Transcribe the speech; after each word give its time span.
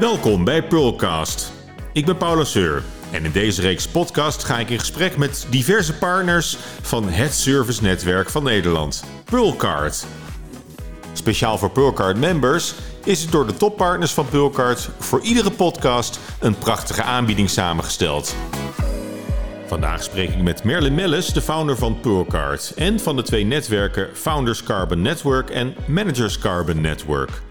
Welkom 0.00 0.44
bij 0.44 0.62
Pearlcast. 0.62 1.52
Ik 1.92 2.06
ben 2.06 2.16
Paula 2.16 2.44
Seur 2.44 2.82
en 3.12 3.24
in 3.24 3.32
deze 3.32 3.60
reeks 3.60 3.88
podcast 3.88 4.44
ga 4.44 4.58
ik 4.58 4.70
in 4.70 4.78
gesprek 4.78 5.16
met 5.16 5.46
diverse 5.50 5.94
partners 5.94 6.56
van 6.82 7.08
het 7.08 7.34
servicenetwerk 7.34 8.30
van 8.30 8.42
Nederland, 8.42 9.04
Pearlcard. 9.24 10.06
Speciaal 11.12 11.58
voor 11.58 11.70
Pearlcard 11.70 12.16
members 12.16 12.74
is 13.04 13.22
het 13.22 13.32
door 13.32 13.46
de 13.46 13.56
toppartners 13.56 14.12
van 14.12 14.28
Pearlcard 14.28 14.88
voor 14.98 15.20
iedere 15.20 15.50
podcast 15.50 16.20
een 16.40 16.58
prachtige 16.58 17.02
aanbieding 17.02 17.50
samengesteld. 17.50 18.36
Vandaag 19.66 20.02
spreek 20.02 20.30
ik 20.30 20.42
met 20.42 20.64
Merlin 20.64 20.94
Mellis, 20.94 21.32
de 21.32 21.42
founder 21.42 21.76
van 21.76 22.00
Pearlcard 22.00 22.72
en 22.74 23.00
van 23.00 23.16
de 23.16 23.22
twee 23.22 23.44
netwerken 23.44 24.08
Founders 24.12 24.62
Carbon 24.62 25.02
Network 25.02 25.50
en 25.50 25.74
Managers 25.86 26.38
Carbon 26.38 26.80
Network. 26.80 27.45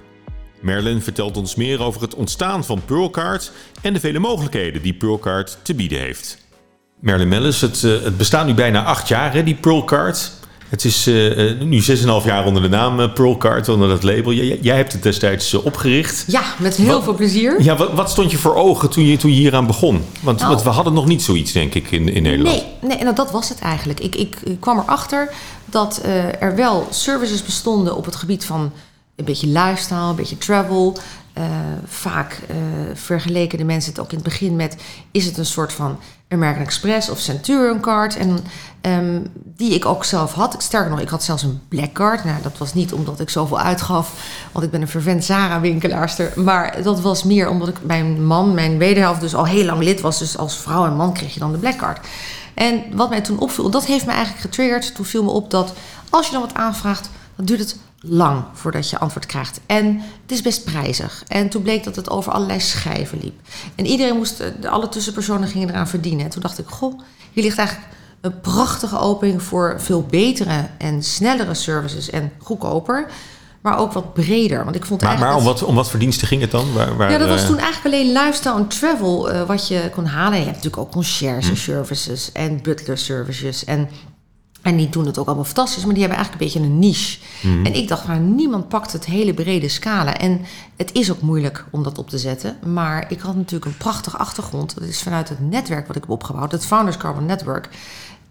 Merlin 0.59 1.01
vertelt 1.01 1.37
ons 1.37 1.55
meer 1.55 1.81
over 1.83 2.01
het 2.01 2.15
ontstaan 2.15 2.65
van 2.65 2.81
Pearlcard 2.85 3.51
en 3.81 3.93
de 3.93 3.99
vele 3.99 4.19
mogelijkheden 4.19 4.81
die 4.81 4.93
Pearlcard 4.93 5.57
te 5.61 5.73
bieden 5.73 5.99
heeft. 5.99 6.37
Merlin 6.99 7.27
Mellis, 7.27 7.61
het, 7.61 7.83
eh, 7.83 7.91
het 8.03 8.17
bestaat 8.17 8.45
nu 8.45 8.53
bijna 8.53 8.83
acht 8.83 9.07
jaar, 9.07 9.33
hè, 9.33 9.43
die 9.43 9.55
Pearlcard. 9.55 10.31
Het 10.69 10.85
is 10.85 11.07
uh, 11.07 11.61
nu 11.61 11.81
6,5 11.81 12.25
jaar 12.25 12.45
onder 12.45 12.61
de 12.61 12.67
naam 12.69 13.13
Pearlcard, 13.13 13.69
onder 13.69 13.87
dat 13.89 14.03
label. 14.03 14.31
Jij, 14.33 14.59
jij 14.61 14.75
hebt 14.75 14.93
het 14.93 15.03
destijds 15.03 15.53
opgericht. 15.53 16.23
Ja, 16.27 16.41
met 16.59 16.75
heel 16.75 16.87
Wat- 16.87 17.03
veel 17.03 17.13
plezier. 17.15 17.61
Ja, 17.63 17.75
wat, 17.75 17.91
wat 17.93 18.09
stond 18.09 18.31
je 18.31 18.37
voor 18.37 18.55
ogen 18.55 18.89
toen 18.89 19.05
je, 19.05 19.17
toen 19.17 19.29
je 19.31 19.35
hieraan 19.37 19.67
begon? 19.67 20.01
Want, 20.21 20.37
Nou. 20.39 20.49
want 20.51 20.63
we 20.63 20.69
hadden 20.69 20.93
nog 20.93 21.05
niet 21.05 21.21
zoiets, 21.21 21.51
denk 21.51 21.73
ik, 21.73 21.91
in, 21.91 22.09
in 22.09 22.23
Nederland. 22.23 22.55
Nee, 22.55 22.89
nee 22.89 22.97
en 22.97 23.15
dat 23.15 23.31
was 23.31 23.49
het 23.49 23.59
eigenlijk. 23.59 23.99
Ik, 23.99 24.15
ik, 24.15 24.35
ik 24.43 24.59
kwam 24.59 24.79
erachter 24.79 25.29
dat 25.65 26.01
er 26.39 26.55
wel 26.55 26.87
services 26.89 27.43
bestonden 27.43 27.95
op 27.95 28.05
het 28.05 28.15
gebied 28.15 28.45
van 28.45 28.71
een 29.15 29.25
beetje 29.25 29.47
lifestyle, 29.47 30.09
een 30.09 30.15
beetje 30.15 30.37
travel. 30.37 30.97
Eh, 31.33 31.43
vaak 31.85 32.39
eh, 32.47 32.55
vergeleken 32.93 33.57
de 33.57 33.63
mensen 33.63 33.91
het 33.91 33.99
ook 33.99 34.09
in 34.09 34.15
het 34.15 34.27
begin 34.27 34.55
met... 34.55 34.75
is 35.11 35.25
het 35.25 35.37
een 35.37 35.45
soort 35.45 35.73
van 35.73 35.99
American 36.29 36.63
Express 36.63 37.09
of 37.09 37.19
Centurion 37.19 37.79
card... 37.79 38.15
En, 38.15 38.39
ehm, 38.81 39.21
die 39.57 39.73
ik 39.73 39.85
ook 39.85 40.05
zelf 40.05 40.33
had. 40.33 40.55
Sterker 40.57 40.89
nog, 40.89 40.99
ik 40.99 41.09
had 41.09 41.23
zelfs 41.23 41.43
een 41.43 41.61
black 41.67 41.93
card. 41.93 42.23
Nou, 42.23 42.41
dat 42.41 42.57
was 42.57 42.73
niet 42.73 42.93
omdat 42.93 43.19
ik 43.19 43.29
zoveel 43.29 43.59
uitgaf... 43.59 44.13
want 44.51 44.65
ik 44.65 44.71
ben 44.71 44.81
een 44.81 44.87
vervent 44.87 45.23
Zara-winkelaarster. 45.23 46.31
Maar 46.35 46.83
dat 46.83 47.01
was 47.01 47.23
meer 47.23 47.49
omdat 47.49 47.67
ik 47.67 47.83
mijn 47.83 48.25
man, 48.25 48.53
mijn 48.53 48.77
wederhelft... 48.77 49.21
dus 49.21 49.35
al 49.35 49.45
heel 49.45 49.65
lang 49.65 49.83
lid 49.83 50.01
was. 50.01 50.19
Dus 50.19 50.37
als 50.37 50.57
vrouw 50.57 50.85
en 50.85 50.95
man 50.95 51.13
kreeg 51.13 51.33
je 51.33 51.39
dan 51.39 51.51
de 51.51 51.57
black 51.57 51.77
card. 51.77 52.07
En 52.53 52.83
wat 52.93 53.09
mij 53.09 53.21
toen 53.21 53.39
opviel, 53.39 53.69
dat 53.69 53.85
heeft 53.85 54.05
me 54.05 54.11
eigenlijk 54.11 54.41
getriggerd. 54.41 54.95
Toen 54.95 55.05
viel 55.05 55.23
me 55.23 55.29
op 55.29 55.51
dat 55.51 55.73
als 56.09 56.25
je 56.25 56.31
dan 56.31 56.41
wat 56.41 56.53
aanvraagt, 56.53 57.09
dan 57.35 57.45
duurt 57.45 57.59
het 57.59 57.77
lang 57.99 58.43
voordat 58.53 58.89
je 58.89 58.99
antwoord 58.99 59.25
krijgt. 59.25 59.59
En 59.65 60.01
het 60.21 60.31
is 60.31 60.41
best 60.41 60.63
prijzig. 60.63 61.23
En 61.27 61.49
toen 61.49 61.61
bleek 61.61 61.83
dat 61.83 61.95
het 61.95 62.09
over 62.09 62.31
allerlei 62.31 62.59
schijven 62.59 63.19
liep. 63.23 63.39
En 63.75 63.85
iedereen 63.85 64.15
moest, 64.15 64.39
eh, 64.39 64.71
alle 64.71 64.89
tussenpersonen 64.89 65.47
gingen 65.47 65.69
eraan 65.69 65.87
verdienen. 65.87 66.25
En 66.25 66.31
toen 66.31 66.41
dacht 66.41 66.59
ik, 66.59 66.67
goh, 66.67 66.99
hier 67.33 67.43
ligt 67.43 67.57
eigenlijk 67.57 67.87
een 68.21 68.41
prachtige 68.41 68.99
opening 68.99 69.43
voor 69.43 69.75
veel 69.77 70.03
betere 70.03 70.67
en 70.77 71.03
snellere 71.03 71.53
services 71.53 72.09
en 72.09 72.31
goedkoper. 72.41 73.07
Maar 73.61 73.77
ook 73.77 73.91
wat 73.91 74.13
breder. 74.13 74.63
Want 74.63 74.75
ik 74.75 74.85
vond 74.85 75.01
Maar, 75.01 75.09
eigenlijk 75.09 75.37
maar 75.37 75.47
om, 75.47 75.57
wat, 75.59 75.67
om 75.67 75.75
wat 75.75 75.89
voor 75.89 75.99
diensten 75.99 76.27
ging 76.27 76.41
het 76.41 76.51
dan? 76.51 76.73
Waar, 76.73 76.97
waar, 76.97 77.11
ja, 77.11 77.17
dat 77.17 77.29
was 77.29 77.41
eh, 77.41 77.47
toen 77.47 77.57
eigenlijk 77.57 77.95
alleen 77.95 78.11
lifestyle 78.11 78.55
en 78.55 78.67
travel 78.67 79.31
eh, 79.31 79.47
wat 79.47 79.67
je 79.67 79.89
kon 79.91 80.05
halen. 80.05 80.33
En 80.33 80.39
je 80.39 80.45
hebt 80.45 80.55
natuurlijk 80.55 80.83
ook 80.83 80.91
conciërge 80.91 81.55
services 81.55 82.31
en 82.31 82.61
butler 82.61 82.97
services. 82.97 83.63
En, 83.63 83.89
en 84.65 84.77
die 84.77 84.89
doen 84.89 85.05
het 85.05 85.17
ook 85.17 85.25
allemaal 85.25 85.45
fantastisch, 85.45 85.85
maar 85.85 85.93
die 85.93 86.03
hebben 86.03 86.17
eigenlijk 86.17 86.45
een 86.45 86.51
beetje 86.51 86.69
een 86.69 86.79
niche. 86.79 87.19
En 87.43 87.73
ik 87.73 87.87
dacht, 87.87 88.07
maar 88.07 88.19
niemand 88.19 88.67
pakt 88.67 88.91
het 88.91 89.05
hele 89.05 89.33
brede 89.33 89.69
scala. 89.69 90.17
En 90.17 90.41
het 90.75 90.93
is 90.93 91.11
ook 91.11 91.21
moeilijk 91.21 91.65
om 91.71 91.83
dat 91.83 91.97
op 91.97 92.09
te 92.09 92.17
zetten. 92.17 92.57
Maar 92.65 93.11
ik 93.11 93.19
had 93.19 93.35
natuurlijk 93.35 93.65
een 93.65 93.77
prachtige 93.77 94.17
achtergrond. 94.17 94.75
Dat 94.75 94.83
is 94.83 95.01
vanuit 95.01 95.29
het 95.29 95.39
netwerk 95.39 95.87
wat 95.87 95.95
ik 95.95 96.01
heb 96.01 96.11
opgebouwd, 96.11 96.51
het 96.51 96.65
Founders 96.65 96.97
Carbon 96.97 97.25
Network. 97.25 97.69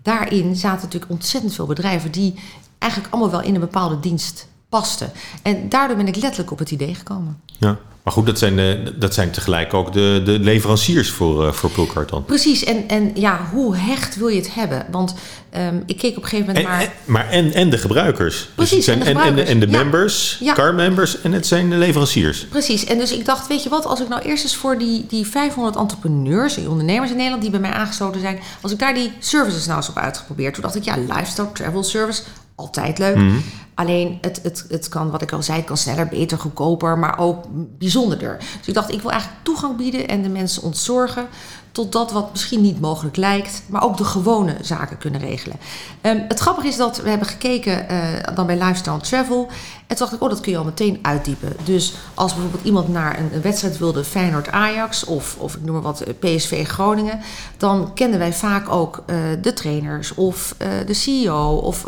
Daarin 0.03 0.56
zaten 0.56 0.83
natuurlijk 0.83 1.12
ontzettend 1.12 1.55
veel 1.55 1.67
bedrijven 1.67 2.11
die 2.11 2.34
eigenlijk 2.78 3.12
allemaal 3.12 3.31
wel 3.31 3.43
in 3.43 3.55
een 3.55 3.61
bepaalde 3.61 4.01
dienst 4.01 4.49
pasten. 4.69 5.12
En 5.43 5.69
daardoor 5.69 5.97
ben 5.97 6.09
ik 6.09 6.16
letterlijk 6.16 6.51
op 6.51 6.59
het 6.59 6.71
idee 6.71 6.95
gekomen. 6.95 7.41
Ja. 7.59 7.78
Maar 8.04 8.12
goed, 8.12 8.26
dat 8.26 8.38
zijn, 8.38 8.59
eh, 8.59 8.66
dat 8.97 9.15
zijn 9.15 9.31
tegelijk 9.31 9.75
ook 9.75 9.92
de, 9.92 10.22
de 10.25 10.38
leveranciers 10.38 11.10
voor, 11.10 11.47
eh 11.47 11.53
voor 11.53 12.06
dan. 12.10 12.25
Precies, 12.25 12.65
en, 12.65 12.88
en 12.88 13.10
ja, 13.15 13.48
hoe 13.53 13.76
hecht 13.76 14.16
wil 14.16 14.28
je 14.28 14.37
het 14.37 14.54
hebben? 14.54 14.87
Want 14.91 15.15
ehm, 15.50 15.76
ik 15.87 15.98
keek 15.98 16.16
op 16.16 16.22
een 16.22 16.28
gegeven 16.28 16.54
En, 16.54 16.62
moment 16.62 16.78
maar... 16.78 16.81
en, 16.82 16.92
maar 17.12 17.28
en, 17.28 17.53
en 17.53 17.70
de 17.70 17.78
gebruikers. 17.78 18.34
Dus 18.37 18.48
Precies, 18.54 18.84
zijn, 18.84 19.03
en 19.03 19.15
de 19.15 19.20
en, 19.20 19.26
en, 19.26 19.34
de- 19.34 19.42
en 19.42 19.59
de 19.60 19.66
gebruikers. 19.66 19.82
members, 19.82 20.37
Ja. 20.41 20.53
car 20.54 20.75
members 20.75 21.20
en 21.20 21.32
het 21.32 21.47
zijn 21.47 21.70
de 21.70 21.76
leveranciers. 21.76 22.44
Precies, 22.47 22.84
en 22.84 22.98
dus 22.98 23.12
ik 23.12 23.25
dacht, 23.25 23.47
weet 23.47 23.62
je 23.62 23.69
wat, 23.69 23.87
als 23.87 24.00
ik 24.00 24.09
nou 24.09 24.22
eerst 24.22 24.42
eens 24.44 24.56
voor 24.56 24.78
die, 24.78 25.06
die 25.09 25.26
500 25.26 25.76
entrepreneurs 25.76 26.56
en 26.56 26.69
ondernemers 26.69 27.10
in 27.10 27.16
Nederland 27.16 27.42
die 27.42 27.50
bij 27.50 27.60
mij 27.60 27.71
aangesloten 27.72 28.21
zijn, 28.21 28.38
als 28.60 28.72
ik 28.72 28.78
daar 28.78 28.94
die 28.94 29.12
services 29.19 29.66
nou 29.66 29.76
eens 29.78 29.88
op 29.88 29.98
uitgeprobeerd, 29.98 30.54
toen 30.54 30.62
dacht 30.62 30.75
ik, 30.76 30.84
ja, 30.84 30.97
lifestyle 30.97 31.53
travel 31.53 31.82
service, 31.82 32.22
altijd 32.54 32.98
leuk. 32.98 33.16
Mhm. 33.16 33.36
Alleen 33.75 34.19
het, 34.21 34.41
het, 34.43 34.65
het 34.69 34.89
kan, 34.89 35.11
wat 35.11 35.23
ik 35.23 35.33
al 35.33 35.43
zei, 35.43 35.59
het 35.59 35.67
kan 35.67 35.77
sneller, 35.77 36.09
beter, 36.09 36.39
goedkoper, 36.39 36.99
maar 36.99 37.19
ook 37.19 37.45
bijzonderder. 37.79 38.37
Dus 38.59 38.69
ik 38.69 38.75
dacht, 38.75 38.93
ik 38.93 39.01
wil 39.01 39.11
eigenlijk 39.11 39.45
toegang 39.45 39.77
bieden 39.77 40.09
en 40.09 40.23
de 40.23 40.29
mensen 40.29 40.62
ontzorgen 40.62 41.27
tot 41.75 41.93
dat 41.93 42.13
wat 42.13 42.31
misschien 42.31 42.61
niet 42.61 42.81
mogelijk 42.81 43.17
lijkt, 43.17 43.63
maar 43.67 43.83
ook 43.83 43.97
de 43.97 44.05
gewone 44.05 44.57
zaken 44.61 44.99
kunnen 44.99 45.21
regelen. 45.21 45.57
Ehm, 46.01 46.19
het 46.29 46.39
grappige 46.39 46.67
is 46.67 46.77
dat 46.77 46.97
we 46.97 47.09
hebben 47.09 47.29
gekeken 47.29 47.89
eh, 47.89 48.34
dan 48.34 48.47
bij 48.47 48.59
Lifestyle 48.59 49.01
Travel. 49.01 49.47
En 49.87 49.97
toen 49.97 50.07
dacht 50.07 50.13
ik, 50.13 50.23
oh, 50.23 50.29
dat 50.29 50.41
kun 50.41 50.53
je 50.53 50.59
al 50.59 50.65
meteen 50.65 50.99
uitdiepen. 51.03 51.57
Dus 51.65 51.95
als 52.15 52.33
bijvoorbeeld 52.33 52.65
iemand 52.65 52.89
naar 52.89 53.19
een, 53.19 53.43
wedstrijd 53.43 53.79
wilde, 53.79 54.05
Feyenoord-Ajax 54.05 55.05
of, 55.05 55.37
of 55.39 55.55
ik 55.55 55.63
noem 55.63 55.73
maar 55.73 55.83
wat, 55.83 56.01
eh, 56.01 56.15
PSV 56.19 56.67
Groningen, 56.69 57.21
dan 57.57 57.95
kenden 57.95 58.19
wij 58.19 58.33
vaak 58.33 58.69
ook 58.69 59.03
eh, 59.07 59.17
de 59.43 59.53
trainers 59.53 60.15
of 60.15 60.55
de 60.87 60.95
CEO. 60.95 61.57
Of, 61.57 61.87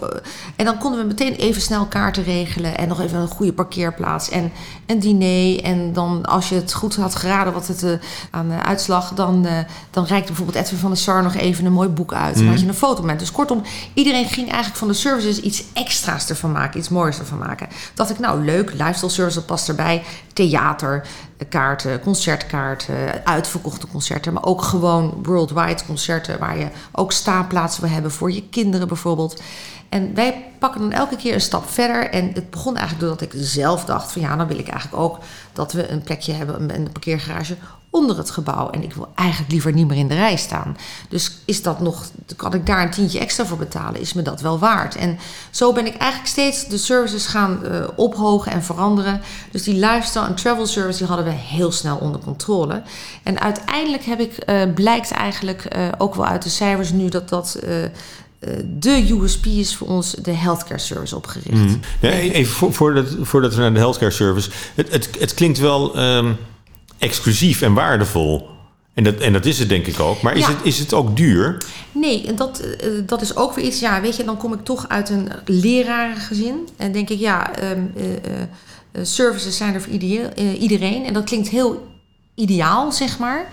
en 0.56 0.64
dan 0.64 0.78
konden 0.78 1.00
we 1.00 1.06
meteen 1.06 1.34
even 1.34 1.62
snel 1.62 1.75
kaarten 1.84 2.24
regelen 2.24 2.78
en 2.78 2.88
nog 2.88 3.00
even 3.00 3.18
een 3.18 3.28
goede 3.28 3.52
parkeerplaats 3.52 4.28
en 4.28 4.52
een 4.86 4.98
diner. 4.98 5.62
En 5.62 5.92
dan 5.92 6.24
als 6.24 6.48
je 6.48 6.54
het 6.54 6.72
goed 6.72 6.96
had 6.96 7.14
geraden 7.14 7.52
wat 7.52 7.66
het 7.66 7.82
eh, 7.82 7.90
aan 8.30 8.48
de 8.48 8.62
uitslag, 8.62 9.12
dan, 9.14 9.46
eh, 9.46 9.58
dan 9.90 10.04
reikte 10.04 10.26
bijvoorbeeld 10.26 10.64
Edwin 10.64 10.78
van 10.78 10.90
der 10.90 10.98
Sar 10.98 11.22
nog 11.22 11.34
even 11.34 11.64
een 11.64 11.72
mooi 11.72 11.88
boek 11.88 12.12
uit. 12.12 12.36
Dan 12.36 12.46
had 12.46 12.60
je 12.60 12.66
een 12.66 12.74
foto 12.74 13.02
met. 13.02 13.18
Dus 13.18 13.32
kortom, 13.32 13.62
iedereen 13.94 14.26
ging 14.26 14.46
eigenlijk 14.46 14.76
van 14.76 14.88
de 14.88 14.94
services 14.94 15.40
iets 15.40 15.64
extra's 15.72 16.28
ervan 16.28 16.52
maken, 16.52 16.78
iets 16.78 16.88
moois 16.88 17.18
ervan 17.18 17.38
maken. 17.38 17.68
Dacht 17.94 18.10
ik, 18.10 18.18
nou 18.18 18.44
leuk, 18.44 18.72
lifestyle 18.72 19.10
service, 19.10 19.36
dat 19.36 19.46
past 19.46 19.68
erbij. 19.68 20.02
Theater, 20.32 21.02
eh, 21.02 21.08
kaarten, 21.48 22.00
concertkaarten, 22.00 23.24
uitverkochte 23.26 23.86
concerten, 23.86 24.32
maar 24.32 24.44
ook 24.44 24.62
gewoon 24.62 25.20
worldwide 25.22 25.84
concerten 25.86 26.38
waar 26.38 26.58
je 26.58 26.68
ook 26.92 27.12
staanplaatsen 27.12 27.82
wil 27.82 27.90
hebben 27.90 28.10
voor 28.10 28.32
je 28.32 28.48
kinderen 28.48 28.88
bijvoorbeeld. 28.88 29.42
En 29.88 30.14
wij 30.14 30.44
pakken 30.58 30.80
dan 30.80 30.92
elke 30.92 31.16
keer 31.16 31.34
een 31.34 31.40
stap 31.40 31.70
verder. 31.70 32.10
En 32.10 32.30
het 32.32 32.50
begon 32.50 32.76
eigenlijk 32.76 33.08
doordat 33.08 33.34
ik 33.34 33.40
zelf 33.44 33.84
dacht 33.84 34.12
van 34.12 34.22
ja, 34.22 34.36
dan 34.36 34.46
wil 34.46 34.58
ik 34.58 34.68
eigenlijk 34.68 35.02
ook 35.02 35.18
dat 35.52 35.72
we 35.72 35.88
een 35.88 36.02
plekje 36.02 36.32
hebben, 36.32 36.74
een- 36.74 36.92
parkeergarage 36.92 37.56
onder 37.96 38.16
het 38.16 38.30
gebouw. 38.30 38.70
En 38.70 38.82
ik 38.82 38.92
wil 38.92 39.08
eigenlijk 39.14 39.50
liever 39.50 39.72
niet 39.72 39.86
meer 39.86 39.98
in 39.98 40.08
de 40.08 40.14
rij 40.14 40.36
staan. 40.36 40.76
Dus 41.08 41.38
is 41.44 41.62
dat 41.62 41.80
nog, 41.80 42.04
kan 42.36 42.54
ik 42.54 42.66
daar 42.66 42.82
een 42.82 42.90
tientje 42.90 43.18
extra 43.18 43.46
voor 43.46 43.56
betalen? 43.56 44.00
Is 44.00 44.12
me 44.12 44.22
dat 44.22 44.40
wel 44.40 44.58
waard? 44.58 44.96
En 44.96 45.18
zo 45.50 45.72
ben 45.72 45.86
ik 45.86 45.96
eigenlijk 45.96 46.30
steeds 46.30 46.66
de 46.68 46.78
services 46.78 47.26
gaan 47.26 47.64
eh, 47.64 47.84
ophogen 47.94 48.52
en 48.52 48.62
veranderen. 48.62 49.20
Dus 49.50 49.62
die 49.62 49.74
lifestyle 49.74 50.26
en 50.26 50.34
travel 50.34 50.66
service 50.66 50.98
die 50.98 51.06
hadden 51.06 51.26
we 51.26 51.32
heel 51.32 51.72
snel 51.72 51.96
onder 51.96 52.20
controle. 52.20 52.82
En 53.22 53.40
uiteindelijk 53.40 54.04
heb 54.04 54.20
ik, 54.20 54.32
eh, 54.32 54.62
blijkt 54.74 55.10
eigenlijk 55.10 55.64
eh, 55.64 55.88
ook 55.98 56.14
wel 56.14 56.26
uit 56.26 56.42
de 56.42 56.48
cijfers 56.48 56.90
nu 56.90 57.08
dat 57.08 57.28
dat. 57.28 57.58
de 58.64 59.12
USP 59.12 59.46
is 59.46 59.76
voor 59.76 59.88
ons 59.88 60.10
de 60.10 60.32
healthcare 60.32 60.80
service 60.80 61.16
opgericht. 61.16 61.64
Mhm. 61.64 61.76
Ja, 62.00 62.10
even 62.10 62.52
voor, 62.52 62.72
voordat, 62.72 63.06
voordat 63.20 63.54
we 63.54 63.60
naar 63.60 63.72
de 63.72 63.78
healthcare 63.78 64.10
service. 64.10 64.50
Het, 64.74 64.92
het, 64.92 65.08
het 65.18 65.34
klinkt 65.34 65.58
wel 65.58 65.96
ehm, 65.96 66.32
exclusief 66.98 67.62
en 67.62 67.74
waardevol. 67.74 68.48
En 68.94 69.04
dat, 69.04 69.14
en 69.14 69.32
dat 69.32 69.44
is 69.44 69.58
het 69.58 69.68
denk 69.68 69.86
ik 69.86 70.00
ook. 70.00 70.22
Maar 70.22 70.36
is, 70.36 70.40
Ja. 70.46 70.48
het, 70.48 70.58
is 70.62 70.78
het 70.78 70.92
ook 70.94 71.16
duur? 71.16 71.56
Nee, 71.92 72.26
en 72.26 72.36
dat, 72.36 72.58
eh, 72.60 72.88
dat 73.06 73.22
is 73.22 73.36
ook 73.36 73.54
weer 73.54 73.64
iets. 73.64 73.80
Ja, 73.80 74.00
weet 74.00 74.16
je, 74.16 74.24
dan 74.24 74.36
kom 74.36 74.52
ik 74.52 74.64
toch 74.64 74.88
uit 74.88 75.08
een 75.10 75.28
lerarengezin. 75.44 76.68
En 76.76 76.92
denk 76.92 77.10
ik, 77.10 77.18
ja, 77.18 77.54
ehm, 77.54 77.80
eh, 77.96 78.14
eh, 78.14 78.48
services 79.02 79.56
zijn 79.56 79.74
er 79.74 79.80
voor 79.82 79.92
iedereen. 80.58 81.04
En 81.04 81.12
dat 81.12 81.24
klinkt 81.24 81.48
heel 81.48 81.86
ideaal, 82.34 82.92
zeg 82.92 83.18
maar. 83.18 83.46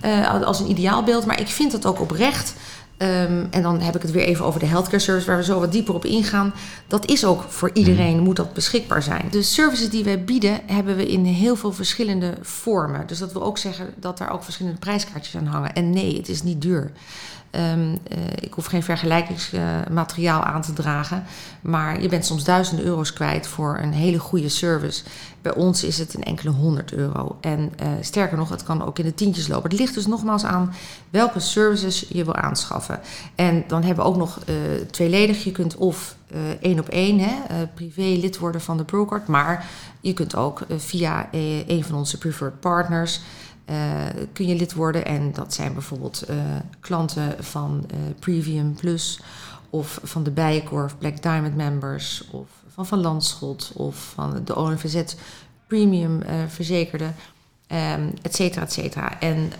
eh, 0.00 0.42
als 0.42 0.60
een 0.60 0.70
ideaalbeeld. 0.70 1.26
Maar 1.26 1.40
ik 1.40 1.48
vind 1.48 1.72
het 1.72 1.86
ook 1.86 2.00
oprecht. 2.00 2.54
Ehm, 3.00 3.46
en 3.50 3.62
dan 3.62 3.80
heb 3.80 3.96
ik 3.96 4.02
het 4.02 4.10
weer 4.10 4.24
even 4.24 4.44
over 4.44 4.60
de 4.60 4.66
healthcare 4.66 4.98
service, 4.98 5.26
waar 5.26 5.36
we 5.36 5.44
zo 5.44 5.60
wat 5.60 5.72
dieper 5.72 5.94
op 5.94 6.04
ingaan. 6.04 6.54
Dat 6.86 7.06
is 7.06 7.24
ook 7.24 7.42
voor 7.48 7.70
iedereen, 7.72 8.20
moet 8.20 8.36
dat 8.36 8.52
beschikbaar 8.52 9.02
zijn. 9.02 9.26
De 9.30 9.42
services 9.42 9.90
die 9.90 10.04
wij 10.04 10.24
bieden, 10.24 10.60
hebben 10.66 10.96
we 10.96 11.08
in 11.08 11.24
heel 11.24 11.56
veel 11.56 11.72
verschillende 11.72 12.34
vormen. 12.40 13.06
Dus 13.06 13.18
dat 13.18 13.32
wil 13.32 13.42
ook 13.42 13.58
zeggen 13.58 13.94
dat 13.96 14.18
daar 14.18 14.32
ook 14.32 14.44
verschillende 14.44 14.78
prijskaartjes 14.78 15.36
aan 15.36 15.46
hangen. 15.46 15.74
En 15.74 15.90
nee, 15.90 16.16
het 16.16 16.28
is 16.28 16.42
niet 16.42 16.62
duur. 16.62 16.92
Ehm, 17.50 17.96
eh, 18.08 18.18
ik 18.40 18.52
hoef 18.52 18.66
geen 18.66 18.82
vergelijkingsmateriaal 18.82 20.42
aan 20.42 20.62
te 20.62 20.72
dragen. 20.72 21.24
Maar 21.60 22.02
je 22.02 22.08
bent 22.08 22.26
soms 22.26 22.44
duizenden 22.44 22.84
euro's 22.84 23.12
kwijt 23.12 23.46
voor 23.46 23.78
een 23.82 23.92
hele 23.92 24.18
goede 24.18 24.48
service. 24.48 25.02
Bij 25.42 25.54
ons 25.54 25.84
is 25.84 25.98
het 25.98 26.14
een 26.14 26.22
enkele 26.22 26.50
honderd 26.50 26.92
euro. 26.92 27.36
En 27.40 27.72
uh, 27.82 27.88
sterker 28.00 28.36
nog, 28.36 28.48
het 28.48 28.62
kan 28.62 28.84
ook 28.84 28.98
in 28.98 29.04
de 29.04 29.14
tientjes 29.14 29.48
lopen. 29.48 29.70
Het 29.70 29.78
ligt 29.78 29.94
dus 29.94 30.06
nogmaals 30.06 30.44
aan 30.44 30.74
welke 31.10 31.40
services 31.40 32.06
je 32.08 32.24
wil 32.24 32.34
aanschaffen. 32.34 33.00
En 33.34 33.64
dan 33.66 33.82
hebben 33.82 34.04
we 34.04 34.10
ook 34.10 34.16
nog 34.16 34.38
uh, 34.46 34.54
tweeledig. 34.90 35.44
Je 35.44 35.52
kunt 35.52 35.76
of 35.76 36.16
één 36.60 36.78
op 36.78 36.88
één 36.88 37.18
hè, 37.18 37.66
privé 37.74 38.00
lid 38.20 38.38
worden 38.38 38.60
van 38.60 38.76
de 38.76 38.84
Procard. 38.84 39.26
Maar 39.26 39.66
je 40.00 40.12
kunt 40.12 40.36
ook 40.36 40.60
via 40.76 41.28
een 41.66 41.84
van 41.84 41.94
onze 41.94 42.18
preferred 42.18 42.60
partners 42.60 43.20
kun 44.32 44.46
je 44.46 44.54
lid 44.54 44.72
worden. 44.72 45.04
En 45.04 45.32
dat 45.32 45.54
zijn 45.54 45.72
bijvoorbeeld 45.72 46.24
uh, 46.30 46.36
klanten 46.80 47.44
van 47.44 47.86
uh, 47.86 47.98
Premium 48.18 48.74
Plus 48.74 49.20
of 49.70 50.00
van 50.02 50.22
de 50.22 50.30
Bijenkorf 50.30 50.98
Black 50.98 51.22
Diamond 51.22 51.56
members 51.56 52.24
of 52.30 52.46
van 52.68 52.86
Van 52.86 53.00
Landschot 53.00 53.72
of 53.74 54.12
van 54.14 54.40
de 54.44 54.56
ONVZ 54.56 55.14
Premium 55.66 56.22
verzekerden. 56.48 57.14
Um, 57.72 58.12
et 58.22 58.34
cetera, 58.34 58.62
et 58.62 58.72
cetera. 58.72 59.20
En 59.20 59.52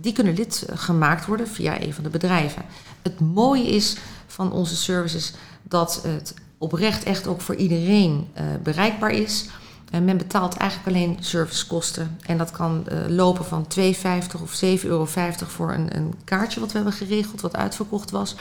die 0.00 0.12
kunnen 0.12 0.34
lid 0.34 0.66
gemaakt 0.74 1.26
worden 1.26 1.48
via 1.48 1.80
een 1.80 1.94
van 1.94 2.04
de 2.04 2.10
bedrijven. 2.10 2.62
Het 3.02 3.20
mooie 3.20 3.66
is 3.66 3.96
van 4.26 4.52
onze 4.52 4.76
services 4.76 5.32
dat 5.62 6.02
het 6.02 6.34
oprecht 6.58 7.04
echt 7.04 7.26
ook 7.26 7.40
voor 7.40 7.54
iedereen 7.54 8.26
bereikbaar 8.62 9.10
is. 9.10 9.48
En 9.94 10.04
men 10.04 10.16
betaalt 10.16 10.56
eigenlijk 10.56 10.96
alleen 10.96 11.16
servicekosten. 11.20 12.18
En 12.26 12.38
dat 12.38 12.50
kan 12.50 12.84
uh, 12.88 12.98
lopen 13.08 13.44
van 13.44 13.66
2,50 13.78 14.42
of 14.42 14.62
7,50 14.64 14.84
euro 14.84 15.06
voor 15.46 15.72
een, 15.72 15.96
een, 15.96 16.14
kaartje 16.24 16.60
wat 16.60 16.72
we 16.72 16.78
hebben 16.78 16.96
geregeld, 16.96 17.40
wat 17.40 17.56
uitverkocht 17.56 18.10
was. 18.10 18.34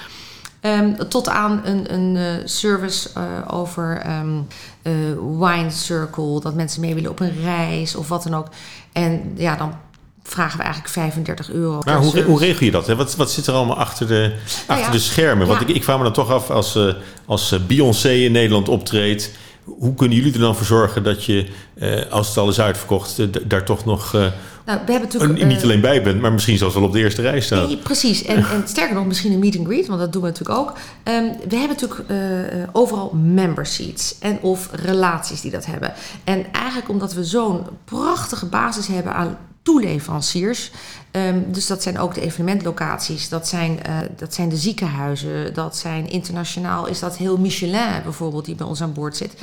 Um, 0.62 1.10
tot 1.10 1.30
aan 1.30 1.62
een, 1.64 1.94
een 1.94 2.16
uh, 2.16 2.46
service 2.46 3.10
uh, 3.18 3.24
over 3.48 4.04
um, 4.20 4.48
wine 5.40 5.70
circle, 5.70 6.40
dat 6.40 6.54
mensen 6.54 6.82
mee 6.82 6.96
willen 6.96 7.10
op 7.10 7.20
een 7.20 7.42
reis 7.42 7.96
of 7.96 8.08
wat 8.08 8.24
dan 8.24 8.36
ook. 8.36 8.48
En 8.92 9.34
ja, 9.36 9.56
dan 9.56 9.74
vragen 10.24 10.58
we 10.58 10.64
eigenlijk 10.64 10.94
35 10.94 11.52
euro. 11.52 11.80
Maar 11.86 11.98
hoe, 11.98 12.22
hoe, 12.22 12.40
regel 12.40 12.66
je 12.66 12.72
dat? 12.72 12.88
Hè? 12.88 12.96
Wat, 12.96 13.16
wat 13.16 13.32
zit 13.32 13.48
er 13.48 13.54
allemaal 13.54 13.78
achter 13.78 14.08
de, 14.08 14.28
nou 14.68 14.80
achter 14.80 14.86
ja, 14.86 14.92
de 14.92 15.00
schermen? 15.00 15.48
Want 15.48 15.60
ja. 15.60 15.68
ik, 15.68 15.76
ik 15.76 15.84
vraag 15.84 15.98
me 15.98 16.04
dan 16.04 16.14
toch 16.14 16.32
af 16.32 16.50
als, 16.50 16.80
als 17.26 17.66
Beyoncé 17.68 18.12
in 18.12 18.32
Nederland 18.32 18.70
optreedt 18.70 19.32
hoe 19.64 19.94
kunnen 19.94 20.18
jullie 20.18 20.34
er 20.34 20.40
dan 20.40 20.56
voor 20.56 20.66
zorgen 20.66 21.04
dat 21.04 21.26
je, 21.26 21.48
eh, 21.74 22.12
als 22.12 22.28
het 22.28 22.38
al 22.38 22.50
is 22.50 22.60
uitverkocht, 22.60 23.20
eh, 23.20 23.28
daar 23.46 23.66
toch 23.66 23.86
nog 23.86 24.14
uh, 24.14 24.22
nou, 24.66 24.80
we 24.86 24.92
hebben 24.92 25.10
natuurlijk, 25.12 25.46
niet 25.46 25.64
alleen 25.64 25.82
bij 25.82 26.04
bent, 26.04 26.22
maar 26.22 26.32
misschien 26.32 26.58
zelfs 26.58 26.74
wel 26.74 26.84
op 26.84 26.92
de 26.92 27.00
eerste 27.00 27.22
rij 27.22 27.42
staat? 27.42 27.68
Nee, 27.68 27.78
precies. 27.78 28.24
En, 28.24 28.36
en, 28.36 28.68
sterker 28.68 28.96
nog, 28.96 29.06
misschien 29.06 29.32
een 29.32 29.40
meet 29.40 29.58
and 29.58 29.68
greet, 29.68 29.88
want 29.88 30.00
dat 30.00 30.14
doen 30.14 30.22
we 30.22 30.28
natuurlijk 30.28 30.60
ook. 30.60 30.70
Um, 30.70 31.36
we 31.50 31.56
hebben 31.56 31.78
natuurlijk 31.80 32.04
overal 32.72 33.12
member 33.14 33.66
seats 33.66 34.16
en 34.20 34.40
of 34.42 34.70
relaties 34.72 35.42
die 35.42 35.52
dat 35.52 35.66
hebben. 35.66 35.94
En 36.24 36.46
eigenlijk 36.52 36.90
omdat 36.90 37.14
we 37.14 37.24
zo'n 37.24 37.62
prachtige 37.86 38.46
basis 38.46 38.88
hebben 38.88 39.14
aan 39.14 39.38
toeleveranciers. 39.64 40.72
Um, 41.16 41.46
dus 41.52 41.68
dat 41.68 41.84
zijn 41.84 42.00
ook 42.00 42.14
de 42.14 42.22
evenementlocaties, 42.22 43.30
dat 43.30 43.48
zijn, 43.48 43.80
uh, 43.88 43.98
dat 44.18 44.34
zijn 44.34 44.50
de 44.50 44.58
ziekenhuizen, 44.58 45.54
dat 45.54 45.78
zijn 45.78 46.10
internationaal, 46.10 46.88
is 46.88 47.00
dat 47.00 47.18
heel 47.18 47.38
Michelin 47.38 48.02
bijvoorbeeld 48.04 48.46
die 48.46 48.56
bij 48.56 48.68
ons 48.68 48.82
aan 48.82 48.94
boord 48.94 49.18
zit. 49.18 49.34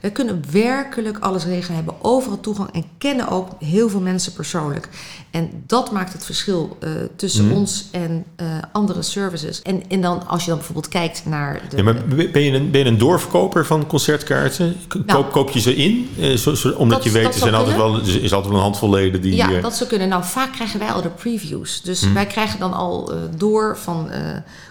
We 0.00 0.10
kunnen 0.10 0.42
werkelijk 0.50 1.18
alles 1.18 1.44
regelen, 1.44 1.76
hebben 1.76 1.94
overal 2.02 2.40
toegang 2.40 2.70
en 2.72 2.84
kennen 2.98 3.28
ook 3.28 3.48
heel 3.58 3.88
veel 3.88 4.00
mensen 4.00 4.32
persoonlijk. 4.32 4.88
En 5.30 5.50
dat 5.66 5.92
maakt 5.92 6.12
het 6.12 6.24
verschil 6.24 6.76
uh, 6.80 6.90
tussen 7.16 7.44
mm. 7.44 7.52
ons 7.52 7.88
en 7.90 8.24
uh, 8.36 8.46
andere 8.72 9.02
services. 9.02 9.62
En, 9.62 9.82
en 9.88 10.00
dan 10.00 10.26
als 10.26 10.42
je 10.42 10.48
dan 10.48 10.56
bijvoorbeeld 10.56 10.88
kijkt 10.88 11.22
naar 11.24 11.60
de... 11.68 11.76
Ja, 11.76 11.82
maar 11.82 12.04
ben 12.06 12.42
je 12.42 12.52
een, 12.52 12.70
ben 12.70 12.80
je 12.80 12.86
een 12.86 12.98
doorverkoper 12.98 13.66
van 13.66 13.86
concertkaarten? 13.86 14.76
Koop, 14.88 15.06
nou, 15.06 15.24
koop 15.24 15.50
je 15.50 15.60
ze 15.60 15.76
in? 15.76 16.08
Zo, 16.38 16.54
zo, 16.54 16.70
omdat 16.70 17.02
dat, 17.02 17.12
je 17.12 17.18
weet, 17.18 17.34
er 17.34 17.40
zijn 17.40 17.54
altijd 17.54 17.76
wel, 17.76 17.94
er 17.94 18.22
is 18.22 18.32
altijd 18.32 18.52
wel 18.52 18.56
een 18.56 18.66
handvol 18.66 18.90
leden 18.90 19.20
die... 19.20 19.34
Ja, 19.34 19.60
dat 19.60 19.76
zou 19.76 19.88
kunnen. 19.88 20.08
Nou, 20.08 20.24
vaak 20.24 20.52
krijgen 20.52 20.78
wij 20.78 20.92
al 20.92 21.02
de 21.02 21.08
previews. 21.22 21.82
Dus 21.82 22.06
mm. 22.06 22.14
wij 22.14 22.26
krijgen 22.26 22.58
dan 22.58 22.72
al 22.72 23.12
door 23.36 23.78
van 23.78 24.10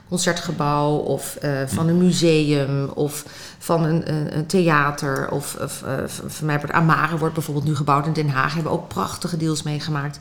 concertgebouw 0.07 0.95
of 0.95 1.37
uh, 1.43 1.61
van 1.65 1.87
een 1.87 1.97
museum 1.97 2.89
of 2.93 3.25
van 3.57 3.83
een, 3.83 4.13
een, 4.13 4.37
een 4.37 4.45
theater. 4.45 5.31
Of, 5.31 5.55
of 5.55 5.83
van 6.27 6.45
mij 6.45 6.57
wordt 6.57 6.71
Amare 6.71 7.17
wordt 7.17 7.33
bijvoorbeeld 7.33 7.65
nu 7.65 7.75
gebouwd 7.75 8.05
in 8.05 8.13
Den 8.13 8.29
Haag. 8.29 8.53
Hebben 8.53 8.71
we 8.71 8.77
ook 8.77 8.87
prachtige 8.87 9.37
deals 9.37 9.63
meegemaakt. 9.63 10.17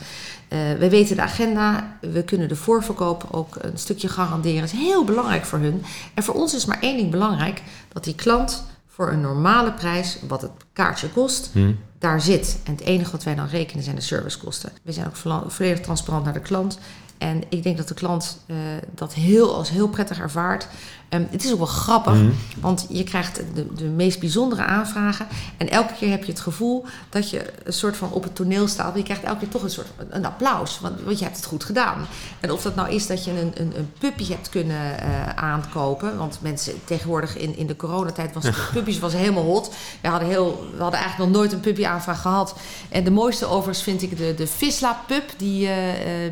We 0.79 0.89
weten 0.91 1.17
de 1.17 1.23
agenda. 1.23 1.97
We 2.01 2.23
kunnen 2.23 2.49
de 2.49 2.57
voorverkoop 2.57 3.27
ook 3.31 3.57
een 3.61 3.79
stukje 3.79 4.09
garanderen. 4.09 4.61
Dat 4.61 4.73
is 4.73 4.79
heel 4.79 5.05
belangrijk 5.05 5.45
voor 5.45 5.59
hun. 5.59 5.85
En 6.15 6.23
voor 6.23 6.35
ons 6.35 6.55
is 6.55 6.65
maar 6.65 6.81
één 6.81 6.97
ding 6.97 7.11
belangrijk. 7.11 7.63
Dat 7.93 8.05
die 8.05 8.15
klant 8.15 8.65
voor 8.87 9.13
een 9.13 9.21
normale 9.21 9.73
prijs, 9.73 10.19
wat 10.29 10.43
het 10.43 10.51
kaartje 10.73 11.09
kost, 11.09 11.51
hmm. 11.53 11.79
Daar 11.99 12.21
zit. 12.21 12.59
En 12.65 12.73
het 12.73 12.81
enige 12.81 13.11
wat 13.11 13.25
wij 13.25 13.35
dan 13.35 13.47
rekenen 13.47 13.85
zijn 13.85 13.97
de 13.97 14.03
servicekosten. 14.03 14.73
We 14.83 14.93
zijn 14.93 15.07
ook 15.07 15.17
volledig 15.51 15.81
transparant 15.81 16.25
naar 16.25 16.33
de 16.33 16.41
klant. 16.41 16.79
En 17.19 17.43
ik 17.49 17.63
denk 17.63 17.77
dat 17.77 17.89
de 17.89 17.95
klant 17.95 18.39
uh, 18.47 18.57
dat 18.95 19.15
heel, 19.15 19.55
als 19.55 19.71
heel 19.71 19.89
prettig 19.89 20.19
ervaart. 20.19 20.69
Um, 21.11 21.27
het 21.31 21.45
is 21.45 21.53
ook 21.53 21.59
wel 21.59 21.67
grappig, 21.67 22.15
mm. 22.15 22.35
want 22.61 22.87
je 22.89 23.05
krijgt 23.05 23.41
de, 23.55 23.75
de 23.75 23.85
meest 23.85 24.21
bijzondere 24.21 24.63
aanvragen. 24.63 25.27
En 25.57 25.71
elke 25.71 25.95
keer 25.95 26.11
heb 26.11 26.25
je 26.25 26.33
het 26.33 26.41
gevoel 26.41 26.85
dat 27.09 27.31
je 27.31 27.45
een 27.65 27.73
soort 27.73 27.97
van 27.97 28.13
op 28.13 28.23
het 28.23 28.35
toneel 28.35 28.69
staat. 28.69 28.97
Je 28.97 29.03
krijgt 29.03 29.23
elke 29.23 29.39
keer 29.39 29.49
toch 29.49 29.63
een 29.63 29.71
soort 29.71 29.87
een 30.09 30.25
applaus, 30.25 30.81
want, 30.81 31.01
want 31.01 31.19
je 31.19 31.25
hebt 31.25 31.37
het 31.37 31.47
goed 31.47 31.65
gedaan. 31.65 32.07
En 32.41 32.53
of 32.53 32.63
dat 32.63 32.75
nou 32.75 32.91
is 32.91 33.07
dat 33.07 33.25
je 33.25 33.31
een, 33.31 33.53
een, 33.55 33.73
een 33.77 33.93
puppy 33.99 34.29
hebt 34.29 34.49
kunnen 34.49 34.97
uh, 35.03 35.29
aankopen. 35.29 36.17
Want 36.17 36.39
mensen 36.43 36.75
tegenwoordig 36.85 37.37
in, 37.37 37.57
in 37.57 37.67
de 37.67 37.77
coronatijd 37.77 38.35
was 38.35 38.45
de 38.55 38.69
puppies 38.73 38.99
was 38.99 39.13
helemaal 39.13 39.45
hot. 39.45 39.75
We 40.01 40.09
hadden, 40.09 40.29
heel, 40.29 40.67
we 40.77 40.83
hadden 40.83 41.01
eigenlijk 41.01 41.31
nog 41.31 41.41
nooit 41.41 41.53
een 41.53 41.61
puppy 41.61 41.87
aanvraag 41.87 42.21
gehad. 42.21 42.55
En 42.89 43.05
de 43.05 43.11
mooiste 43.11 43.47
overigens 43.47 43.83
vind 43.83 44.03
ik 44.03 44.17
de, 44.17 44.35
de 44.35 44.47
Visla 44.47 45.03
pup 45.07 45.25
die 45.37 45.69
uh, 45.69 45.75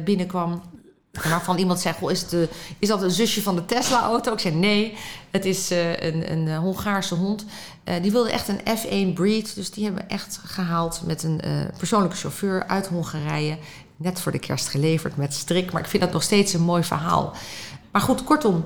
binnenkwam 0.05 0.63
Waarvan 1.25 1.59
iemand 1.59 1.81
zegt, 1.81 2.03
is, 2.03 2.21
het 2.21 2.31
de, 2.31 2.49
is 2.79 2.89
dat 2.89 3.03
een 3.03 3.11
zusje 3.11 3.43
van 3.43 3.57
de 3.57 3.65
Tesla-auto? 3.65 4.33
Ik 4.33 4.39
zei, 4.39 4.55
nee, 4.55 4.97
het 5.31 5.45
is 5.45 5.73
uh, 5.73 5.91
een, 5.91 6.33
een 6.33 6.49
eh, 6.49 6.59
Hongaarse 6.59 7.15
hond. 7.15 7.45
Uh, 7.85 7.95
die 8.03 8.13
wilde 8.13 8.31
echt 8.31 8.49
een 8.49 8.61
F1 8.61 9.15
breed. 9.15 9.55
Dus 9.55 9.71
die 9.71 9.85
hebben 9.85 10.03
we 10.03 10.09
echt 10.09 10.41
gehaald 10.45 11.03
met 11.05 11.23
een 11.23 11.41
persoonlijke 11.79 12.17
chauffeur 12.17 12.67
uit 12.67 12.87
Hongarije. 12.87 13.59
Net 13.97 14.21
voor 14.21 14.33
de 14.33 14.39
kerst 14.39 14.69
geleverd 14.69 15.17
met 15.17 15.35
strik. 15.35 15.73
Maar 15.73 15.83
ik 15.83 15.89
vind 15.89 16.03
dat 16.03 16.13
nog 16.13 16.23
steeds 16.23 16.53
een 16.53 16.63
mooi 16.63 16.85
verhaal. 16.85 17.33
Maar 17.93 18.03
goed, 18.03 18.25
kortom, 18.25 18.65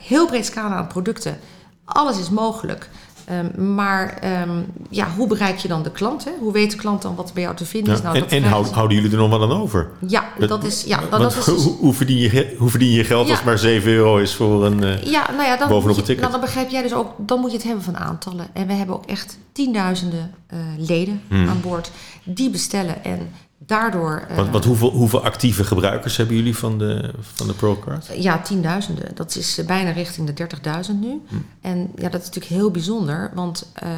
heel 0.00 0.26
breed 0.26 0.46
scala 0.46 0.74
aan 0.74 0.86
producten. 0.86 1.38
Alles 1.84 2.18
is 2.18 2.30
mogelijk. 2.30 2.90
Um, 3.30 3.74
maar 3.74 4.18
um, 4.42 4.66
ja, 4.88 5.08
hoe 5.16 5.26
bereik 5.26 5.58
je 5.58 5.68
dan 5.68 5.82
de 5.82 5.90
klant? 5.90 6.24
Hè? 6.24 6.30
Hoe 6.40 6.52
weet 6.52 6.70
de 6.70 6.76
klant 6.76 7.02
dan 7.02 7.14
wat 7.14 7.30
bij 7.34 7.42
jou 7.42 7.56
te 7.56 7.64
vinden 7.64 7.94
is? 7.94 8.02
Nou, 8.02 8.16
en 8.16 8.30
en 8.30 8.42
houden, 8.42 8.72
houden 8.72 8.96
jullie 8.96 9.12
er 9.12 9.18
nog 9.18 9.30
wat 9.30 9.40
aan 9.42 9.60
over? 9.60 9.90
Ja, 10.06 10.24
dat 10.38 10.64
is... 10.64 10.84
Ja, 10.84 11.00
nou, 11.10 11.22
dat 11.22 11.36
is 11.36 11.44
dus, 11.44 11.64
hoe, 11.64 11.76
hoe, 11.76 11.94
verdien 11.94 12.18
je, 12.18 12.54
hoe 12.58 12.70
verdien 12.70 12.90
je 12.90 13.04
geld 13.04 13.26
ja, 13.26 13.32
als 13.32 13.42
maar 13.42 13.58
7 13.58 13.92
euro 13.92 14.16
is 14.16 14.34
voor 14.34 14.64
een 14.64 14.82
uh, 14.82 15.02
ja, 15.02 15.30
nou 15.30 15.42
ja, 15.42 15.56
dan 15.56 15.68
bovenop 15.68 15.96
een 15.96 16.02
ticket? 16.02 16.20
Nou, 16.20 16.32
dan 16.32 16.40
begrijp 16.40 16.70
jij 16.70 16.82
dus 16.82 16.94
ook... 16.94 17.12
Dan 17.16 17.40
moet 17.40 17.50
je 17.50 17.56
het 17.56 17.66
hebben 17.66 17.84
van 17.84 17.96
aantallen. 17.96 18.46
En 18.52 18.66
we 18.66 18.72
hebben 18.72 18.94
ook 18.94 19.06
echt 19.06 19.38
tienduizenden 19.52 20.34
uh, 20.54 20.58
leden 20.78 21.22
hmm. 21.28 21.48
aan 21.48 21.60
boord 21.60 21.90
die 22.24 22.50
bestellen. 22.50 23.04
En 23.04 23.30
daardoor... 23.66 24.26
Wat, 24.34 24.48
wat, 24.48 24.64
hoeveel, 24.64 24.90
hoeveel 24.90 25.24
actieve 25.24 25.64
gebruikers 25.64 26.16
hebben 26.16 26.36
jullie 26.36 26.56
van 26.56 26.78
de, 26.78 27.10
van 27.20 27.46
de 27.46 27.54
ProCard? 27.54 28.10
Ja, 28.14 28.38
tienduizenden. 28.38 29.14
Dat 29.14 29.36
is 29.36 29.58
uh, 29.58 29.66
bijna 29.66 29.90
richting 29.90 30.30
de 30.30 30.46
30.000 30.88 30.94
nu. 31.00 31.20
Hm. 31.28 31.34
En 31.60 31.90
ja, 31.96 32.08
dat 32.08 32.20
is 32.20 32.26
natuurlijk 32.26 32.54
heel 32.54 32.70
bijzonder, 32.70 33.30
want 33.34 33.72
uh, 33.82 33.90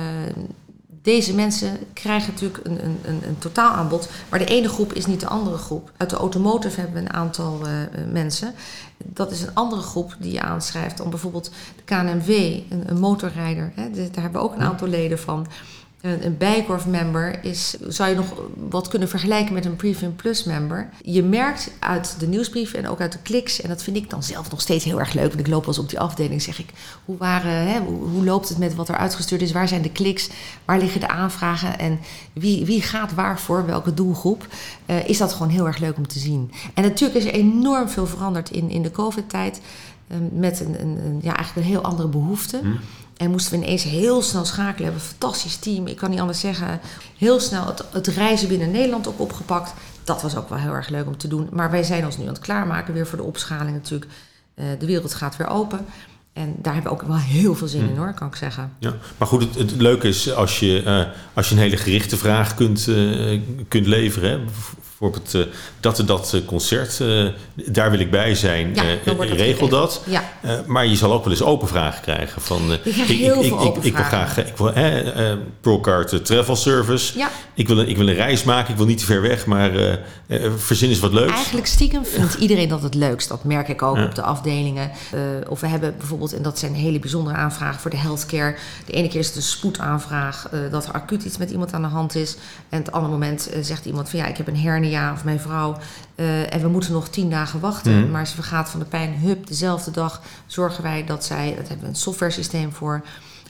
deze 1.02 1.34
mensen 1.34 1.78
krijgen 1.92 2.32
natuurlijk 2.32 2.66
een, 2.66 2.84
een, 2.84 2.98
een, 3.04 3.20
een 3.26 3.38
totaalaanbod. 3.38 4.08
Maar 4.28 4.38
de 4.38 4.44
ene 4.44 4.68
groep 4.68 4.92
is 4.92 5.06
niet 5.06 5.20
de 5.20 5.26
andere 5.26 5.56
groep. 5.56 5.90
Uit 5.96 6.10
de 6.10 6.16
automotive 6.16 6.80
hebben 6.80 7.02
we 7.02 7.08
een 7.08 7.14
aantal 7.14 7.60
uh, 7.66 7.72
mensen. 8.12 8.54
Dat 9.04 9.30
is 9.30 9.42
een 9.42 9.54
andere 9.54 9.82
groep 9.82 10.16
die 10.18 10.32
je 10.32 10.40
aanschrijft. 10.40 10.96
Dan 10.96 11.10
bijvoorbeeld 11.10 11.50
de 11.76 11.82
KNMW, 11.84 12.30
een, 12.30 12.82
een 12.86 12.98
motorrijder. 12.98 13.72
Hè, 13.74 13.90
daar 13.90 14.22
hebben 14.22 14.40
we 14.40 14.46
ook 14.46 14.54
een 14.54 14.62
aantal 14.62 14.88
leden 14.88 15.18
van. 15.18 15.46
Een, 16.02 16.36
Bijkorf 16.36 16.86
member 16.86 17.44
is, 17.44 17.76
zou 17.88 18.10
je 18.10 18.16
nog 18.16 18.34
wat 18.68 18.88
kunnen 18.88 19.08
vergelijken 19.08 19.54
met 19.54 19.64
een 19.64 19.76
Premium 19.76 20.16
Plus 20.16 20.44
member. 20.44 20.88
Je 21.02 21.22
merkt 21.22 21.70
uit 21.78 22.16
de 22.18 22.26
nieuwsbrief 22.26 22.72
en 22.72 22.88
ook 22.88 23.00
uit 23.00 23.12
de 23.12 23.18
kliks, 23.22 23.60
en 23.60 23.68
dat 23.68 23.82
vind 23.82 23.96
ik 23.96 24.10
dan 24.10 24.22
zelf 24.22 24.50
nog 24.50 24.60
steeds 24.60 24.84
heel 24.84 24.98
erg 24.98 25.12
leuk, 25.12 25.28
want 25.28 25.40
ik 25.40 25.46
loop 25.46 25.64
wel 25.64 25.74
eens 25.74 25.82
op 25.82 25.88
die 25.88 26.00
afdeling, 26.00 26.42
zeg 26.42 26.58
ik, 26.58 26.70
hoe, 27.04 27.16
waren, 27.16 27.68
hè, 27.68 27.80
hoe, 27.80 28.24
loopt 28.24 28.48
het 28.48 28.58
met 28.58 28.74
wat 28.74 28.88
er 28.88 28.96
uitgestuurd 28.96 29.42
is? 29.42 29.52
Waar 29.52 29.68
zijn 29.68 29.82
de 29.82 29.92
kliks? 29.92 30.28
Waar 30.64 30.78
liggen 30.78 31.00
de 31.00 31.08
aanvragen? 31.08 31.78
En 31.78 32.00
wie, 32.32 32.64
wie 32.66 32.82
gaat 32.82 33.14
waarvoor? 33.14 33.66
Welke 33.66 33.94
doelgroep? 33.94 34.46
Uh, 34.86 35.08
is 35.08 35.18
dat 35.18 35.32
gewoon 35.32 35.52
heel 35.52 35.66
erg 35.66 35.78
leuk 35.78 35.96
om 35.96 36.08
te 36.08 36.18
zien. 36.18 36.50
En 36.74 36.82
natuurlijk 36.82 37.18
is 37.18 37.32
er 37.32 37.38
enorm 37.38 37.88
veel 37.88 38.06
veranderd 38.06 38.50
in, 38.50 38.70
in 38.70 38.82
de 38.82 38.90
COVID-tijd. 38.90 39.60
Uh, 40.08 40.16
met 40.32 40.60
een, 40.60 40.80
een, 40.80 40.98
een, 41.04 41.18
ja, 41.22 41.36
eigenlijk 41.36 41.66
een 41.66 41.72
heel 41.72 41.82
andere 41.82 42.08
behoefte. 42.08 42.58
Hm. 42.58 42.68
En 43.22 43.30
moesten 43.30 43.58
we 43.58 43.64
ineens 43.64 43.82
heel 43.82 44.22
snel 44.22 44.44
schakelen. 44.44 44.76
We 44.76 44.82
hebben 44.82 45.00
een 45.00 45.08
fantastisch 45.08 45.56
team. 45.56 45.86
Ik 45.86 45.96
kan 45.96 46.10
niet 46.10 46.20
anders 46.20 46.40
zeggen. 46.40 46.80
Heel 47.18 47.40
snel 47.40 47.66
het, 47.66 47.84
het, 47.92 48.06
reizen 48.06 48.48
binnen 48.48 48.70
Nederland 48.70 49.08
ook 49.08 49.20
opgepakt. 49.20 49.74
Dat 50.04 50.22
was 50.22 50.36
ook 50.36 50.48
wel 50.48 50.58
heel 50.58 50.72
erg 50.72 50.88
leuk 50.88 51.06
om 51.06 51.16
te 51.16 51.28
doen. 51.28 51.48
Maar 51.52 51.70
wij 51.70 51.82
zijn 51.82 52.04
ons 52.04 52.16
nu 52.16 52.22
aan 52.22 52.32
het 52.32 52.42
klaarmaken 52.42 52.94
weer 52.94 53.06
voor 53.06 53.18
de 53.18 53.24
opschaling 53.24 53.76
natuurlijk. 53.76 54.10
Eh, 54.54 54.66
de 54.78 54.86
wereld 54.86 55.14
gaat 55.14 55.36
weer 55.36 55.46
open. 55.46 55.86
En 56.32 56.54
daar 56.62 56.74
hebben 56.74 56.92
we 56.92 56.98
ook 56.98 57.06
wel 57.06 57.16
heel 57.16 57.54
veel 57.54 57.68
zin 57.68 57.80
in 57.80 57.86
Hmm. 57.86 57.96
hoor, 57.96 58.14
kan 58.14 58.28
ik 58.28 58.36
zeggen. 58.36 58.72
Ja, 58.78 58.94
maar 59.16 59.28
goed, 59.28 59.42
het, 59.42 59.54
het 59.54 59.80
leuke 59.80 60.08
is 60.08 60.32
als 60.32 60.60
je, 60.60 60.82
eh, 60.82 61.06
als 61.34 61.48
je 61.48 61.54
een 61.54 61.60
hele 61.60 61.76
gerichte 61.76 62.16
vraag 62.16 62.54
kunt, 62.54 62.88
eh, 62.88 63.40
kunt 63.68 63.86
leveren. 63.86 64.30
Hè, 64.30 64.44
bijvoorbeeld 65.10 65.34
eh, 65.34 65.54
dat 65.80 65.98
en 65.98 66.06
dat 66.06 66.34
eh, 66.34 66.40
concert, 66.46 67.00
eh, 67.00 67.26
daar 67.54 67.90
wil 67.90 68.00
ik 68.00 68.10
bij 68.10 68.34
zijn. 68.34 68.74
Ja, 68.74 68.82
eh, 69.04 69.32
regel 69.32 69.68
dat. 69.68 70.02
Ja. 70.06 70.22
Maar 70.66 70.86
je 70.86 70.96
zal 70.96 71.12
ook 71.12 71.24
wel 71.24 71.32
eens 71.32 71.42
open 71.42 71.68
vragen 71.68 72.02
krijgen. 72.02 72.42
Van, 72.42 72.60
heel 72.82 73.42
veel 73.42 73.58
open 73.58 73.84
ik 73.84 73.96
wil 73.96 74.04
graag, 74.04 74.38
ik 74.38 74.56
wil 74.56 74.72
eh, 74.72 76.22
Travel 76.22 76.56
Service. 76.56 77.18
Ja. 77.18 77.30
Ik, 77.54 77.68
wil 77.68 77.78
een, 77.78 77.88
ik 77.88 77.96
wil 77.96 78.08
een 78.08 78.14
reis 78.14 78.44
maken, 78.44 78.70
ik 78.70 78.76
wil 78.76 78.86
niet 78.86 78.98
te 78.98 79.04
ver 79.04 79.22
weg, 79.22 79.46
maar 79.46 79.98
verzin 80.56 80.88
eens 80.88 80.98
wat 80.98 81.12
leuks. 81.12 81.32
Eigenlijk 81.32 81.66
stiekem 81.66 82.04
vindt 82.04 82.34
iedereen 82.34 82.68
dat 82.68 82.82
het 82.82 82.94
leukst. 82.94 83.28
Dat 83.28 83.44
merk 83.44 83.68
ik 83.68 83.82
ook 83.82 83.98
op 83.98 84.14
de 84.14 84.22
afdelingen. 84.22 84.90
Of 85.48 85.60
we 85.60 85.66
hebben 85.66 85.94
bijvoorbeeld, 85.98 86.34
en 86.34 86.42
dat 86.42 86.58
zijn 86.58 86.74
hele 86.74 86.98
bijzondere 86.98 87.36
aanvragen 87.36 87.80
voor 87.80 87.90
de 87.90 87.96
healthcare. 87.96 88.56
De 88.86 88.92
ene 88.92 89.08
keer 89.08 89.20
is 89.20 89.26
het 89.26 89.36
een 89.36 89.42
spoedaanvraag, 89.42 90.48
dat 90.70 90.86
er 90.86 90.92
acuut 90.92 91.24
iets 91.24 91.38
met 91.38 91.50
iemand 91.50 91.72
aan 91.72 91.82
de 91.82 91.88
hand 91.88 92.14
is. 92.14 92.36
En 92.68 92.78
het 92.78 92.92
andere 92.92 93.12
moment 93.12 93.50
zegt 93.60 93.84
iemand 93.84 94.08
van 94.08 94.18
ja, 94.18 94.26
ik 94.26 94.36
heb 94.36 94.46
een 94.46 94.56
hernia 94.92 95.12
of 95.12 95.24
mijn 95.24 95.40
vrouw. 95.40 95.76
eh, 96.14 96.54
en 96.54 96.60
we 96.60 96.68
moeten 96.68 96.92
nog 96.92 97.08
tien 97.08 97.30
dagen 97.30 97.60
wachten. 97.60 98.00
Mhm. 98.00 98.10
Maar 98.10 98.26
ze 98.26 98.34
vergaat 98.34 98.70
van 98.70 98.80
de 98.80 98.86
pijn. 98.86 99.14
Hup, 99.14 99.46
dezelfde 99.46 99.90
dag 99.90 100.22
zorgen 100.46 100.82
wij 100.82 101.04
dat 101.04 101.24
zij, 101.24 101.54
dat 101.56 101.68
hebben 101.68 101.80
we 101.80 101.86
een 101.86 101.96
software 101.96 102.32
systeem 102.32 102.72
voor. 102.72 103.02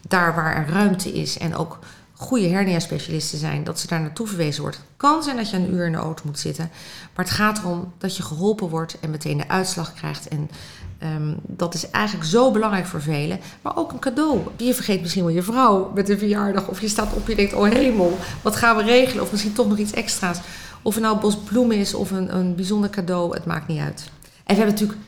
Daar 0.08 0.34
waar 0.34 0.56
er 0.56 0.68
ruimte 0.72 1.12
is 1.12 1.38
en 1.38 1.56
ook 1.56 1.78
goede 2.12 2.48
hernia-specialisten 2.48 3.38
zijn, 3.38 3.64
dat 3.64 3.80
ze 3.80 3.86
daar 3.86 4.00
naartoe 4.00 4.26
verwezen 4.26 4.62
wordt. 4.62 4.76
Het 4.76 4.84
kan 4.96 5.22
zijn 5.22 5.36
dat 5.36 5.50
je 5.50 5.56
een 5.56 5.74
uur 5.74 5.86
in 5.86 5.92
de 5.92 5.98
auto 5.98 6.22
moet 6.26 6.38
zitten, 6.38 6.70
maar 7.14 7.24
het 7.24 7.34
gaat 7.34 7.58
erom 7.58 7.92
dat 7.98 8.16
je 8.16 8.22
geholpen 8.22 8.68
wordt 8.68 8.96
en 9.00 9.10
meteen 9.10 9.36
de 9.36 9.48
uitslag 9.48 9.94
krijgt. 9.94 10.28
En 10.28 10.50
ehm, 10.98 11.34
dat 11.42 11.74
is 11.74 11.90
eigenlijk 11.90 12.26
zo 12.26 12.50
belangrijk 12.50 12.86
voor 12.86 13.02
velen, 13.02 13.40
maar 13.62 13.76
ook 13.76 13.92
een 13.92 13.98
cadeau. 13.98 14.40
Je 14.56 14.74
vergeet 14.74 15.00
misschien 15.00 15.24
wel 15.24 15.34
je 15.34 15.42
vrouw 15.42 15.90
met 15.94 16.08
een 16.08 16.18
verjaardag, 16.18 16.66
of 16.66 16.80
je 16.80 16.88
staat 16.88 17.12
op 17.12 17.28
je 17.28 17.34
denkt: 17.34 17.52
oh 17.54 17.68
hemel, 17.68 18.18
wat 18.42 18.56
gaan 18.56 18.76
we 18.76 18.82
regelen? 18.82 19.22
Of 19.22 19.30
misschien 19.30 19.52
toch 19.52 19.68
nog 19.68 19.78
iets 19.78 19.92
extra's. 19.92 20.38
Of 20.82 20.94
het 20.94 21.02
nou 21.02 21.14
een 21.14 21.20
bos 21.20 21.36
bloemen 21.36 21.76
is 21.76 21.94
of 21.94 22.10
een, 22.10 22.36
een 22.36 22.54
bijzonder 22.54 22.90
cadeau, 22.90 23.34
het 23.34 23.44
maakt 23.44 23.68
niet 23.68 23.80
uit. 23.80 24.04
En 24.44 24.56
we 24.56 24.62
hebben 24.62 24.74
natuurlijk 24.74 24.98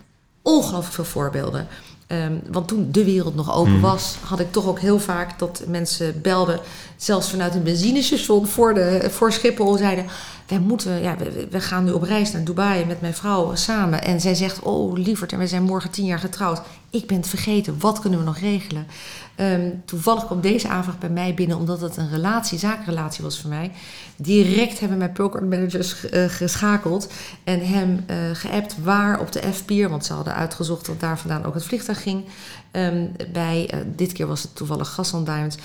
ongelooflijk 0.43 0.95
veel 0.95 1.05
voorbeelden. 1.05 1.67
Ehm, 2.07 2.33
want 2.51 2.69
toen 2.69 2.89
de 2.91 3.05
wereld 3.05 3.35
nog 3.35 3.55
open 3.55 3.73
Mhm. 3.73 3.81
was, 3.81 4.17
had 4.25 4.41
ik 4.41 4.53
toch 4.53 4.67
ook 4.67 4.79
heel 4.81 4.99
vaak 5.01 5.39
dat 5.39 5.63
mensen 5.69 6.21
belden, 6.23 6.61
zelfs 6.97 7.31
vanuit 7.31 7.55
een 7.55 7.63
benzinestation 7.63 8.47
voor, 8.47 8.75
de, 8.75 9.07
voor 9.11 9.33
Schiphol, 9.33 9.77
zeiden: 9.77 10.05
wij 10.47 10.59
moeten, 10.59 11.03
ja, 11.03 11.17
we, 11.17 11.47
we 11.51 11.61
gaan 11.61 11.85
nu 11.85 11.91
op 11.93 12.03
reis 12.03 12.33
naar 12.33 12.45
Dubai 12.45 12.85
met 12.85 13.01
mijn 13.01 13.15
vrouw 13.15 13.55
samen. 13.55 14.03
En 14.05 14.21
zij 14.21 14.35
zegt: 14.35 14.63
Oh, 14.63 14.97
lieverd, 14.99 15.33
en 15.33 15.39
we 15.39 15.47
zijn 15.47 15.63
morgen 15.63 15.91
tien 15.91 16.05
jaar 16.05 16.19
getrouwd. 16.19 16.61
Ik 16.91 17.07
ben 17.07 17.17
het 17.17 17.29
vergeten, 17.29 17.77
wat 17.79 18.01
kunnen 18.01 18.19
we 18.19 18.25
nog 18.25 18.39
regelen? 18.39 18.87
Ehm, 19.37 19.71
toevallig 19.85 20.27
kwam 20.27 20.41
deze 20.41 20.69
aanvraag 20.69 20.99
bij 20.99 21.09
mij 21.09 21.35
binnen, 21.35 21.57
omdat 21.57 21.81
het 21.81 21.97
een 21.97 22.11
relatie, 22.11 22.59
zakenrelatie 22.59 23.25
was 23.25 23.41
voor 23.41 23.51
mij. 23.51 23.73
Direct 24.17 24.81
hebben 24.81 24.99
mijn 24.99 25.13
program 25.13 25.49
managers 25.49 25.93
ge- 25.93 26.09
eh, 26.09 26.29
geschakeld 26.29 27.13
en 27.45 27.67
hem 27.67 28.05
eh 28.07 28.17
geappt 28.33 28.77
waar 28.83 29.21
op 29.21 29.33
de 29.33 29.41
F-pier, 29.53 29.89
want 29.89 30.05
ze 30.05 30.13
hadden 30.13 30.35
uitgezocht 30.35 30.87
dat 30.87 31.01
daar 31.01 31.19
vandaan 31.19 31.45
ook 31.45 31.55
het 31.55 31.65
vliegtuig 31.65 32.03
ging. 32.03 32.25
Ehm, 32.71 33.07
bij, 33.33 33.69
eh, 33.71 33.79
dit 33.97 34.13
keer 34.13 34.27
was 34.27 34.43
het 34.43 34.57
toevallig 34.57 34.89
Gasland 34.89 35.27
Diamonds, 35.27 35.57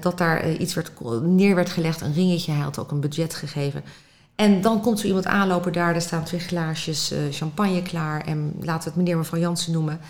dat 0.00 0.18
daar 0.18 0.50
iets 0.52 0.74
werd, 0.74 0.90
neer 1.22 1.54
werd 1.54 1.70
gelegd, 1.70 2.00
een 2.00 2.12
ringetje. 2.12 2.52
Hij 2.52 2.60
had 2.62 2.78
ook 2.78 2.90
een 2.90 3.00
budget 3.00 3.34
gegeven. 3.34 3.82
En 4.36 4.60
dan 4.60 4.80
komt 4.80 5.00
zo 5.00 5.06
iemand 5.06 5.26
aanlopen 5.26 5.72
daar, 5.72 5.94
er 5.94 6.00
staan 6.00 6.24
twee 6.24 6.40
glaasjes 6.40 7.12
champagne 7.30 7.82
klaar. 7.82 8.20
En 8.26 8.52
laten 8.60 8.82
we 8.82 8.88
het 8.88 8.96
meneer 8.96 9.12
en 9.12 9.18
mevrouw 9.18 9.40
Jansen 9.40 9.72
noemen. 9.72 10.00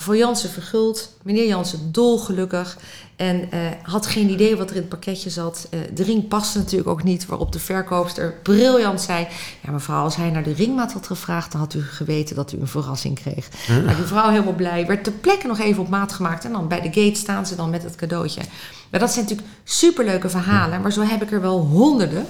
Mevrouw 0.00 0.16
Jansen 0.16 0.50
verguld, 0.50 1.16
meneer 1.22 1.46
Jansen 1.46 1.92
dolgelukkig. 1.92 2.78
En 3.16 3.50
eh, 3.50 3.60
had 3.82 4.06
geen 4.06 4.30
idee 4.30 4.56
wat 4.56 4.70
er 4.70 4.74
in 4.74 4.80
het 4.80 4.90
pakketje 4.90 5.30
zat. 5.30 5.66
Eh, 5.70 5.80
de 5.94 6.02
ring 6.02 6.28
paste 6.28 6.58
natuurlijk 6.58 6.88
ook 6.88 7.02
niet, 7.02 7.26
waarop 7.26 7.52
de 7.52 7.58
verkoopster 7.58 8.34
briljant 8.42 9.00
zei... 9.00 9.26
Ja 9.62 9.70
mevrouw, 9.70 10.02
als 10.02 10.16
hij 10.16 10.30
naar 10.30 10.42
de 10.42 10.52
ringmaat 10.52 10.92
had 10.92 11.06
gevraagd... 11.06 11.52
dan 11.52 11.60
had 11.60 11.74
u 11.74 11.82
geweten 11.82 12.36
dat 12.36 12.52
u 12.52 12.60
een 12.60 12.66
verrassing 12.66 13.14
kreeg. 13.14 13.48
Nou, 13.68 13.96
die 13.96 14.04
vrouw 14.04 14.30
helemaal 14.30 14.54
blij, 14.54 14.86
werd 14.86 15.04
ter 15.04 15.12
plekke 15.12 15.46
nog 15.46 15.58
even 15.58 15.82
op 15.82 15.88
maat 15.88 16.12
gemaakt... 16.12 16.44
en 16.44 16.52
dan 16.52 16.68
bij 16.68 16.80
de 16.80 17.00
gate 17.00 17.18
staan 17.18 17.46
ze 17.46 17.54
dan 17.54 17.70
met 17.70 17.82
het 17.82 17.96
cadeautje. 17.96 18.42
Maar 18.90 19.00
dat 19.00 19.10
zijn 19.10 19.24
natuurlijk 19.24 19.52
superleuke 19.64 20.28
verhalen... 20.28 20.80
maar 20.80 20.92
zo 20.92 21.02
heb 21.02 21.22
ik 21.22 21.32
er 21.32 21.40
wel 21.40 21.58
honderden... 21.58 22.26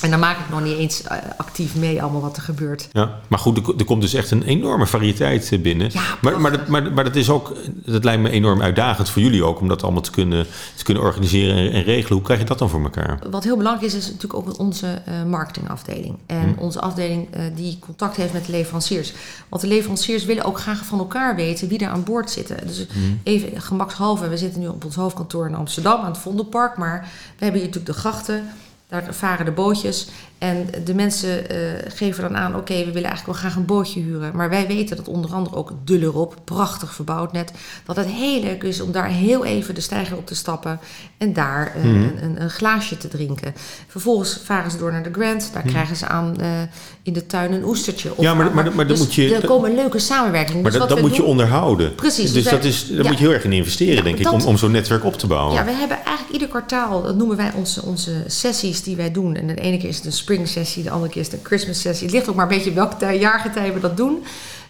En 0.00 0.10
dan 0.10 0.20
maak 0.20 0.38
ik 0.38 0.48
nog 0.50 0.62
niet 0.62 0.76
eens 0.78 1.02
eh, 1.02 1.16
actief 1.36 1.74
mee 1.76 2.02
allemaal 2.02 2.20
wat 2.20 2.36
er 2.36 2.42
gebeurt. 2.42 2.88
Ja, 2.92 3.18
maar 3.28 3.38
goed, 3.38 3.56
er, 3.56 3.74
er 3.78 3.84
komt 3.84 4.00
dus 4.00 4.14
echt 4.14 4.30
een 4.30 4.42
enorme 4.42 4.86
variëteit 4.86 5.52
eh, 5.52 5.60
binnen. 5.60 5.90
Ja, 5.92 6.02
maar, 6.20 6.40
maar, 6.40 6.50
dat, 6.50 6.68
maar, 6.68 6.92
maar 6.92 7.04
dat 7.04 7.16
is 7.16 7.30
ook, 7.30 7.52
dat 7.70 8.04
lijkt 8.04 8.22
me 8.22 8.30
enorm 8.30 8.62
uitdagend 8.62 9.10
voor 9.10 9.22
jullie 9.22 9.44
ook, 9.44 9.60
om 9.60 9.68
dat 9.68 9.82
allemaal 9.82 10.02
te 10.02 10.10
kunnen, 10.10 10.46
te 10.76 10.84
kunnen 10.84 11.02
organiseren 11.02 11.56
en, 11.56 11.72
en 11.72 11.82
regelen. 11.82 12.12
Hoe 12.12 12.22
krijg 12.22 12.40
je 12.40 12.46
dat 12.46 12.58
dan 12.58 12.68
voor 12.70 12.82
elkaar? 12.82 13.18
Wat 13.30 13.44
heel 13.44 13.56
belangrijk 13.56 13.86
is, 13.92 13.94
is 13.98 14.06
natuurlijk 14.06 14.34
ook 14.48 14.58
onze 14.58 14.86
eh, 15.04 15.24
marketingafdeling. 15.24 16.14
En 16.26 16.54
Hm. 16.56 16.60
onze 16.60 16.80
afdeling 16.80 17.28
die 17.54 17.78
contact 17.80 18.16
heeft 18.16 18.32
met 18.32 18.44
de 18.46 18.52
leveranciers. 18.52 19.12
Want 19.48 19.62
de 19.62 19.68
leveranciers 19.68 20.24
willen 20.24 20.44
ook 20.44 20.58
graag 20.60 20.84
van 20.84 20.98
elkaar 20.98 21.36
weten 21.36 21.68
wie 21.68 21.78
er 21.78 21.88
aan 21.90 22.04
boord 22.04 22.30
zitten. 22.30 22.56
Dus 22.66 22.86
Hm. 22.92 22.98
even 23.22 23.60
gemakshalve, 23.60 24.28
we 24.28 24.36
zitten 24.36 24.60
nu 24.60 24.68
op 24.68 24.84
ons 24.84 24.94
hoofdkantoor 24.94 25.46
in 25.46 25.54
Amsterdam 25.54 26.00
aan 26.00 26.10
het 26.10 26.18
Vondelpark. 26.18 26.76
Maar 26.76 27.00
we 27.38 27.44
hebben 27.44 27.60
hier 27.60 27.70
natuurlijk 27.70 27.94
de 27.94 28.00
grachten. 28.00 28.48
Daar 28.88 29.14
varen 29.14 29.44
de 29.44 29.52
bootjes. 29.52 30.08
En 30.38 30.66
de 30.84 30.94
mensen 30.94 31.50
eh, 31.50 31.58
geven 31.94 32.22
dan 32.22 32.36
aan: 32.36 32.56
oké, 32.56 32.74
we 32.74 32.84
willen 32.92 33.08
eigenlijk 33.08 33.26
wel 33.26 33.34
graag 33.34 33.56
een 33.56 33.64
bootje 33.64 34.00
huren. 34.00 34.36
Maar 34.36 34.48
wij 34.48 34.66
weten 34.66 34.96
dat 34.96 35.08
onder 35.08 35.32
andere 35.32 35.56
ook 35.56 35.72
Dullerop, 35.84 36.36
prachtig 36.44 36.94
verbouwd 36.94 37.32
net, 37.32 37.52
dat 37.86 37.96
het 37.96 38.06
heel 38.06 38.40
leuk 38.42 38.62
is 38.62 38.80
om 38.80 38.92
daar 38.92 39.08
heel 39.08 39.44
even 39.44 39.74
de 39.74 39.80
steiger 39.80 40.16
op 40.16 40.26
te 40.26 40.34
stappen 40.34 40.80
en 41.18 41.32
daar 41.32 41.72
eh, 41.76 41.82
Mhm. 41.82 41.94
een, 41.94 42.22
een, 42.24 42.42
een 42.42 42.50
glaasje 42.50 42.96
te 42.96 43.08
drinken. 43.08 43.54
Vervolgens 43.88 44.40
varen 44.44 44.70
ze 44.70 44.76
door 44.78 44.92
naar 44.92 45.02
de 45.02 45.12
Grand. 45.12 45.50
Daar 45.52 45.62
krijgen 45.62 45.96
ze 45.96 46.06
aan 46.06 46.40
eh, 46.40 46.48
in 47.02 47.12
de 47.12 47.26
tuin 47.26 47.52
een 47.52 47.64
oestertje. 47.64 48.08
Mhm. 48.10 48.22
Ja, 48.22 48.34
maar- 48.34 48.54
maar- 48.54 48.64
maar 48.64 48.74
dan 48.74 48.86
dus 48.86 48.98
moet 48.98 49.14
je- 49.14 49.34
Er 49.34 49.46
komen 49.46 49.74
leuke 49.74 49.98
samenwerkingen. 49.98 50.62
Maar 50.62 50.70
Dus 50.70 50.80
dat, 50.80 50.88
dat 50.88 51.00
moet 51.00 51.16
je 51.16 51.22
onderhouden. 51.24 51.94
Precies, 51.94 52.32
Dus 52.32 52.42
dus 52.42 52.52
dat 52.52 52.64
is, 52.64 52.86
daar 52.88 53.02
ja. 53.02 53.08
moet 53.08 53.18
je 53.18 53.24
heel 53.24 53.34
erg 53.34 53.44
in 53.44 53.52
investeren, 53.52 53.94
Ja, 53.96 54.02
denk 54.02 54.18
ik, 54.18 54.32
om, 54.32 54.40
om 54.42 54.56
zo'n 54.56 54.70
netwerk 54.70 55.04
op 55.04 55.14
te 55.18 55.26
bouwen. 55.26 55.54
Ja, 55.54 55.64
we 55.64 55.70
hebben 55.70 55.96
eigenlijk 55.96 56.32
ieder 56.32 56.48
kwartaal, 56.48 57.02
dat 57.02 57.16
noemen 57.16 57.36
wij 57.36 57.52
onze, 57.56 57.82
onze 57.82 58.12
sessies 58.26 58.82
die 58.82 58.96
wij 58.96 59.12
doen. 59.12 59.34
En 59.36 59.46
de 59.46 59.54
ene 59.54 59.76
keer 59.78 59.88
is 59.88 59.96
het 59.96 60.04
een 60.06 60.12
spring 60.28 60.48
sessie, 60.48 60.82
de 60.82 60.90
andere 60.90 61.12
keer 61.12 61.20
is 61.20 61.26
het 61.30 61.40
een 61.40 61.46
Christmas 61.46 61.80
sessie. 61.80 62.06
Het 62.06 62.14
ligt 62.14 62.28
ook 62.28 62.34
maar 62.34 62.50
een 62.50 62.56
beetje 62.56 62.72
welk 62.72 62.92
tij- 62.92 63.18
jaargetij 63.18 63.72
we 63.72 63.80
dat 63.80 63.96
doen. 63.96 64.24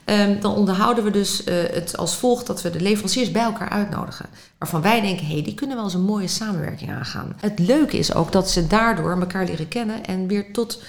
Ehm, 0.05 0.41
dan 0.41 0.55
onderhouden 0.55 1.05
we 1.05 1.11
dus 1.11 1.45
eh, 1.45 1.55
het 1.71 1.97
als 1.97 2.17
volgt 2.17 2.47
dat 2.47 2.63
we 2.63 2.71
de 2.71 2.81
leveranciers 2.81 3.31
bij 3.31 3.43
elkaar 3.43 3.69
uitnodigen. 3.69 4.27
Waarvan 4.59 4.83
wij 4.83 5.01
denken, 5.01 5.27
hé, 5.27 5.33
hey, 5.33 5.43
die 5.43 5.55
kunnen 5.55 5.77
wel 5.77 5.85
eens 5.85 5.95
een 5.95 6.01
mooie 6.01 6.29
samenwerking 6.29 6.91
aangaan. 6.91 7.37
Het 7.37 7.59
leuke 7.59 7.99
is 7.99 8.15
ook 8.15 8.33
dat 8.33 8.51
ze 8.51 8.67
daardoor 8.67 9.21
elkaar 9.21 9.45
leren 9.45 9.69
kennen 9.69 10.05
en 10.05 10.27
weer 10.27 10.53
tot 10.53 10.83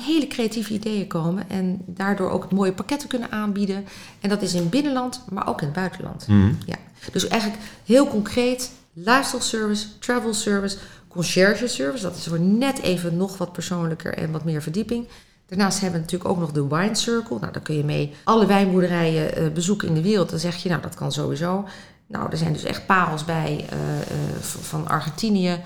hele 0.00 0.26
creatieve 0.26 0.72
ideeën 0.74 1.06
komen. 1.06 1.50
En 1.50 1.82
daardoor 1.86 2.30
ook 2.30 2.52
mooie 2.52 2.72
pakketten 2.72 3.08
kunnen 3.08 3.30
aanbieden. 3.30 3.84
En 4.20 4.28
dat 4.28 4.42
is 4.42 4.54
in 4.54 4.60
het 4.60 4.70
binnenland, 4.70 5.24
maar 5.30 5.48
ook 5.48 5.60
in 5.60 5.66
het 5.66 5.76
buitenland. 5.76 6.26
Mhm. 6.28 6.52
Ja. 6.66 6.76
Dus 7.12 7.28
eigenlijk 7.28 7.62
heel 7.84 8.08
concreet, 8.08 8.70
lifestyle 8.92 9.42
service, 9.42 9.98
travel 9.98 10.34
service, 10.34 10.76
concierge 11.14 11.68
service. 11.68 12.02
Dat 12.02 12.16
is 12.16 12.26
voor 12.26 12.40
net 12.40 12.80
even 12.80 13.16
nog 13.16 13.38
wat 13.38 13.52
persoonlijker 13.52 14.14
en 14.14 14.32
wat 14.32 14.44
meer 14.44 14.62
verdieping. 14.62 15.06
Daarnaast 15.46 15.80
hebben 15.80 16.00
we 16.00 16.04
natuurlijk 16.04 16.30
ook 16.30 16.38
nog 16.38 16.52
de 16.52 16.76
Wine 16.76 16.94
Circle. 16.94 17.38
Nou, 17.40 17.52
daar 17.52 17.62
kun 17.62 17.76
je 17.76 17.84
mee 17.84 18.14
alle 18.24 18.46
wijnboerderijen 18.46 19.36
eh, 19.36 19.48
bezoeken 19.48 19.88
in 19.88 19.94
de 19.94 20.02
wereld. 20.02 20.30
Dan 20.30 20.38
zeg 20.38 20.56
je, 20.56 20.68
nou, 20.68 20.82
dat 20.82 20.94
kan 20.94 21.12
sowieso. 21.12 21.64
Nou, 22.06 22.30
er 22.30 22.36
zijn 22.36 22.52
dus 22.52 22.64
echt 22.64 22.86
parels 22.86 23.24
bij 23.24 23.64
eh, 23.68 24.00
eh, 24.00 24.40
van 24.42 24.88
Argentinië, 24.88 25.60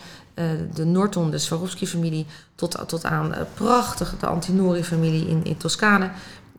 de 0.74 0.84
Norton, 0.84 1.30
de 1.30 1.38
Swarovski-familie, 1.38 2.26
tot, 2.54 2.78
tot 2.86 3.04
aan 3.04 3.34
prachtig 3.54 4.14
de 4.20 4.26
Antinori-familie 4.26 5.28
in, 5.28 5.44
in 5.44 5.56
Toscane. 5.56 6.10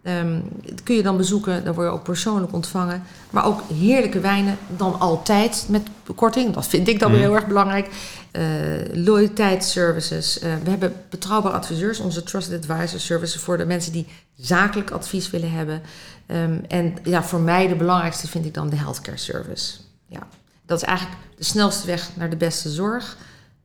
Ehm, 0.04 0.40
dat 0.66 0.84
kun 0.84 0.96
je 0.96 1.04
dan 1.04 1.18
bezoeken, 1.18 1.64
dan 1.64 1.74
word 1.74 1.88
je 1.88 1.94
ook 1.94 2.04
persoonlijk 2.04 2.54
ontvangen. 2.54 3.04
Maar 3.30 3.46
ook 3.46 3.62
heerlijke 3.74 4.20
wijnen, 4.20 4.58
dan 4.78 5.00
altijd 5.00 5.66
met 5.70 5.88
korting. 6.16 6.54
Dat 6.54 6.68
vind 6.68 6.88
ik 6.88 7.00
dan 7.00 7.12
weer 7.12 7.20
Mm. 7.20 7.26
heel 7.26 7.36
erg 7.36 7.48
belangrijk. 7.48 7.90
Eh 8.32 8.70
loyaliteitsservices. 8.94 10.40
Eh, 10.40 10.54
we 10.64 10.70
hebben 10.70 10.94
betrouwbare 11.10 11.56
adviseurs, 11.56 12.00
onze 12.00 12.24
Trusted 12.24 12.70
Advisor 12.70 13.00
Services 13.00 13.42
voor 13.42 13.58
de 13.58 13.66
mensen 13.66 13.92
die 13.92 14.08
zakelijk 14.36 14.92
advies 14.92 15.30
willen 15.30 15.52
hebben. 15.52 15.82
Ehm, 16.26 16.60
en 16.68 16.96
ja, 17.04 17.24
voor 17.24 17.40
mij 17.40 17.68
de 17.68 17.76
belangrijkste 17.76 18.28
vind 18.28 18.46
ik 18.46 18.54
dan 18.54 18.70
de 18.70 18.76
healthcare 18.76 19.18
service. 19.18 19.74
Ja, 20.08 20.28
dat 20.66 20.82
is 20.82 20.88
eigenlijk 20.88 21.18
de 21.38 21.44
snelste 21.44 21.88
weg 21.88 22.10
naar 22.16 22.30
de 22.30 22.36
beste 22.36 22.70
zorg. 22.70 23.18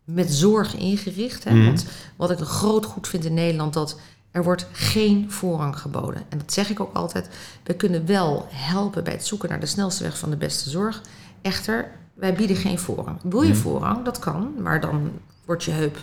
Met 0.04 0.33
zorg 0.33 0.75
ingericht. 0.76 1.44
Hè? 1.44 1.54
Mhm. 1.54 1.64
Want 1.64 1.85
wat 2.16 2.30
ik 2.30 2.40
een 2.40 2.47
groot 2.47 2.85
goed 2.85 3.09
vind 3.09 3.25
in 3.25 3.35
Nederland, 3.35 3.73
dat 3.73 3.99
er 4.30 4.44
wordt 4.44 4.66
geen 4.73 5.30
voorrang 5.30 5.78
geboden. 5.78 6.23
En 6.28 6.38
dat 6.38 6.52
zeg 6.52 6.71
ik 6.71 6.80
ook 6.80 6.94
altijd. 6.94 7.28
We 7.62 7.75
kunnen 7.75 8.06
wel 8.06 8.47
helpen 8.50 9.04
bij 9.04 9.12
het 9.12 9.26
zoeken 9.26 9.49
naar 9.49 9.61
de 9.61 9.66
snelste 9.66 10.02
weg 10.02 10.18
van 10.18 10.30
de 10.30 10.37
beste 10.37 10.71
zorg. 10.71 11.00
Echter, 11.42 11.90
wij 12.14 12.35
bieden 12.35 12.56
geen 12.56 12.78
voorrang. 12.78 13.16
Wil 13.23 13.42
je 13.42 13.49
Mhm. 13.52 13.59
voorrang? 13.61 14.04
Dat 14.04 14.18
kan, 14.18 14.52
maar 14.62 14.80
dan 14.80 15.11
wordt 15.44 15.64
je 15.64 15.71
heup 15.71 15.97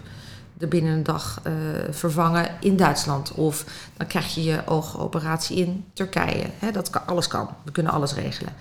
er 0.57 0.67
binnen 0.67 0.93
een 0.93 1.03
dag 1.03 1.39
eh, 1.43 1.53
vervangen 1.89 2.49
in 2.59 2.77
Duitsland. 2.77 3.31
Of 3.31 3.65
dan 3.97 4.07
krijg 4.07 4.35
je 4.35 4.43
je 4.43 4.61
oogoperatie 4.65 5.57
in 5.57 5.85
Turkije. 5.93 6.45
Dat 6.73 6.89
kan, 6.89 7.01
alles 7.05 7.27
kan. 7.27 7.49
We 7.63 7.71
kunnen 7.71 7.91
alles 7.91 8.13
regelen. 8.13 8.53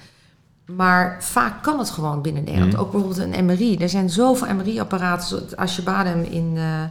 Maar 0.66 1.16
vaak 1.20 1.62
kan 1.62 1.78
het 1.78 1.90
gewoon 1.90 2.22
binnen 2.22 2.44
Nederland. 2.44 2.72
Mhm. 2.72 2.80
Ook 2.80 2.90
bijvoorbeeld 2.92 3.32
een 3.34 3.44
MRI. 3.44 3.76
Er 3.76 3.88
zijn 3.88 4.10
zoveel 4.10 4.54
MRI-apparaten. 4.54 5.56
Als 5.56 5.76
je 5.76 5.82
Badem 5.82 6.22
in, 6.22 6.52
eh, 6.56 6.82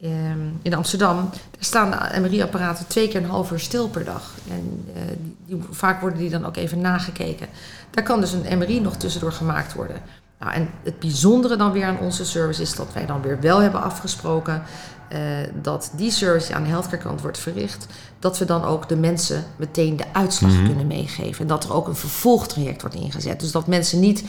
ehm, 0.00 0.38
in 0.62 0.74
Amsterdam. 0.74 1.16
Daar 1.16 1.40
staan 1.58 1.90
de 1.90 2.20
MRI-apparaten 2.20 2.86
twee 2.86 3.08
keer 3.08 3.22
een 3.22 3.28
half 3.28 3.50
uur 3.50 3.60
stil 3.60 3.88
per 3.88 4.04
dag. 4.04 4.34
En 4.50 4.84
eh, 4.94 5.02
die, 5.46 5.62
vaak 5.70 6.00
worden 6.00 6.18
die 6.18 6.30
dan 6.30 6.46
ook 6.46 6.56
even 6.56 6.80
nagekeken. 6.80 7.46
Daar 7.90 8.04
kan 8.04 8.20
dus 8.20 8.32
een 8.32 8.58
MRI 8.58 8.80
nog 8.80 8.96
tussendoor 8.96 9.32
gemaakt 9.32 9.74
worden. 9.74 9.96
Nou, 10.38 10.52
en 10.52 10.68
het 10.82 10.98
bijzondere 10.98 11.56
dan 11.56 11.72
weer 11.72 11.84
aan 11.84 11.98
onze 11.98 12.24
service 12.24 12.62
is 12.62 12.74
dat 12.74 12.92
wij 12.92 13.06
dan 13.06 13.22
weer 13.22 13.40
wel 13.40 13.60
hebben 13.62 13.82
afgesproken 13.82 14.62
eh, 15.08 15.20
dat 15.62 15.92
die 15.96 16.10
service 16.10 16.46
die 16.46 16.56
aan 16.56 16.62
de 16.62 16.68
healthcare 16.68 17.02
kant 17.02 17.20
wordt 17.20 17.38
verricht, 17.38 17.86
dat 18.18 18.38
we 18.38 18.44
dan 18.44 18.64
ook 18.64 18.88
de 18.88 18.96
mensen 18.96 19.44
meteen 19.56 19.96
de 19.96 20.04
uitslag 20.12 20.52
Mhm. 20.52 20.66
kunnen 20.66 20.86
meegeven. 20.86 21.40
En 21.40 21.46
dat 21.46 21.64
er 21.64 21.72
ook 21.72 21.88
een 21.88 21.96
vervolgtraject 21.96 22.80
wordt 22.80 22.96
ingezet. 22.96 23.40
Dus 23.40 23.52
dat 23.52 23.66
mensen 23.66 24.00
niet 24.00 24.24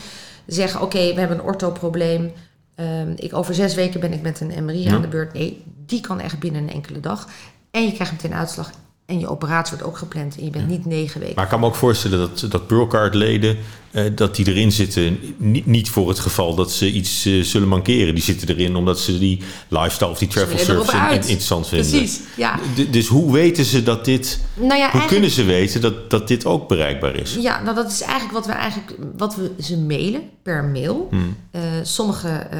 zeggen, 0.46 0.80
oké, 0.82 0.98
we 1.14 1.18
hebben 1.20 1.38
een 1.38 1.44
orthoprobleem. 1.44 2.32
Ehm, 2.78 3.12
ik, 3.16 3.34
over 3.34 3.54
zes 3.54 3.74
weken 3.74 4.00
ben 4.00 4.12
ik 4.12 4.22
met 4.22 4.40
een 4.40 4.64
MRI 4.64 4.82
Ja. 4.82 4.92
aan 4.94 5.00
de 5.02 5.08
beurt. 5.08 5.32
Nee, 5.32 5.62
die 5.86 6.00
kan 6.00 6.20
echt 6.20 6.38
binnen 6.38 6.62
een 6.62 6.72
enkele 6.72 7.00
dag. 7.00 7.28
En 7.70 7.82
je 7.82 7.92
krijgt 7.92 8.12
meteen 8.12 8.34
uitslag. 8.34 8.70
En 9.08 9.18
je 9.18 9.28
operatie 9.28 9.72
wordt 9.76 9.88
ook 9.92 9.98
gepland. 9.98 10.36
En 10.38 10.44
je 10.44 10.50
bent 10.50 10.68
niet 10.68 10.86
negen 10.86 11.20
weken. 11.20 11.34
Maar 11.34 11.44
ik 11.44 11.50
kan 11.50 11.60
me 11.60 11.66
ook 11.66 11.74
voorstellen 11.74 12.18
dat, 12.18 12.46
dat 12.50 12.66
Pearlcard-leden... 12.66 13.56
eh, 13.90 14.04
dat 14.14 14.36
die 14.36 14.46
erin 14.48 14.72
zitten, 14.72 15.18
niet, 15.36 15.66
niet 15.66 15.90
voor 15.90 16.08
het 16.08 16.18
geval 16.18 16.54
dat 16.54 16.72
ze 16.72 16.92
iets 16.92 17.24
eh, 17.26 17.42
zullen 17.42 17.68
mankeren. 17.68 18.14
Die 18.14 18.22
zitten 18.24 18.48
erin 18.48 18.76
omdat 18.76 19.00
ze 19.00 19.18
die 19.18 19.42
lifestyle 19.68 20.10
of 20.10 20.18
die 20.18 20.28
travel 20.28 20.58
service 20.58 20.96
in- 20.96 21.12
interessant 21.14 21.68
vinden. 21.68 21.90
Precies, 21.90 22.20
ja. 22.36 22.58
D- 22.74 22.92
dus 22.92 23.06
hoe 23.06 23.32
weten 23.32 23.64
ze 23.64 23.82
dat 23.82 24.04
dit... 24.04 24.40
Nou 24.54 24.76
ja, 24.78 24.90
Hoe 24.90 25.04
kunnen 25.04 25.30
ze 25.30 25.44
weten 25.44 25.80
dat, 25.80 26.10
dat 26.10 26.28
dit 26.28 26.44
ook 26.46 26.68
bereikbaar 26.68 27.14
is? 27.16 27.34
Ja, 27.40 27.62
nou 27.62 27.74
dat 27.76 27.90
is 27.90 28.00
eigenlijk 28.00 28.32
wat 28.32 28.46
we 28.46 28.52
eigenlijk 28.52 28.92
wat 29.16 29.36
we 29.36 29.50
ze 29.60 29.78
mailen 29.78 30.22
per 30.42 30.64
mail. 30.64 31.06
Hmm. 31.10 31.36
Eh, 31.50 31.60
sommige 31.82 32.28
eh, 32.28 32.58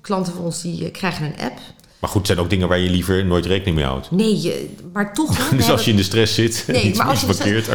klanten 0.00 0.32
van 0.32 0.44
ons 0.44 0.62
die 0.62 0.90
krijgen 0.90 1.24
een 1.26 1.44
app. 1.44 1.58
Maar 2.02 2.10
goed, 2.10 2.20
het 2.20 2.30
zijn 2.30 2.38
ook 2.38 2.50
dingen 2.50 2.68
waar 2.68 2.78
je 2.78 2.90
liever 2.90 3.24
nooit 3.24 3.46
rekening 3.46 3.76
mee 3.76 3.84
houdt. 3.84 4.10
Nee, 4.10 4.40
je, 4.40 4.74
maar 4.92 5.14
toch. 5.14 5.28
Dus 5.36 5.50
als 5.50 5.66
hebben- 5.66 5.84
je 5.84 5.90
in 5.90 5.96
de 5.96 6.02
stress 6.02 6.34
zit, 6.34 6.64
Nee, 6.66 6.82
iets, 6.88 6.98
maar, 6.98 7.06
als 7.06 7.20
je 7.20 7.26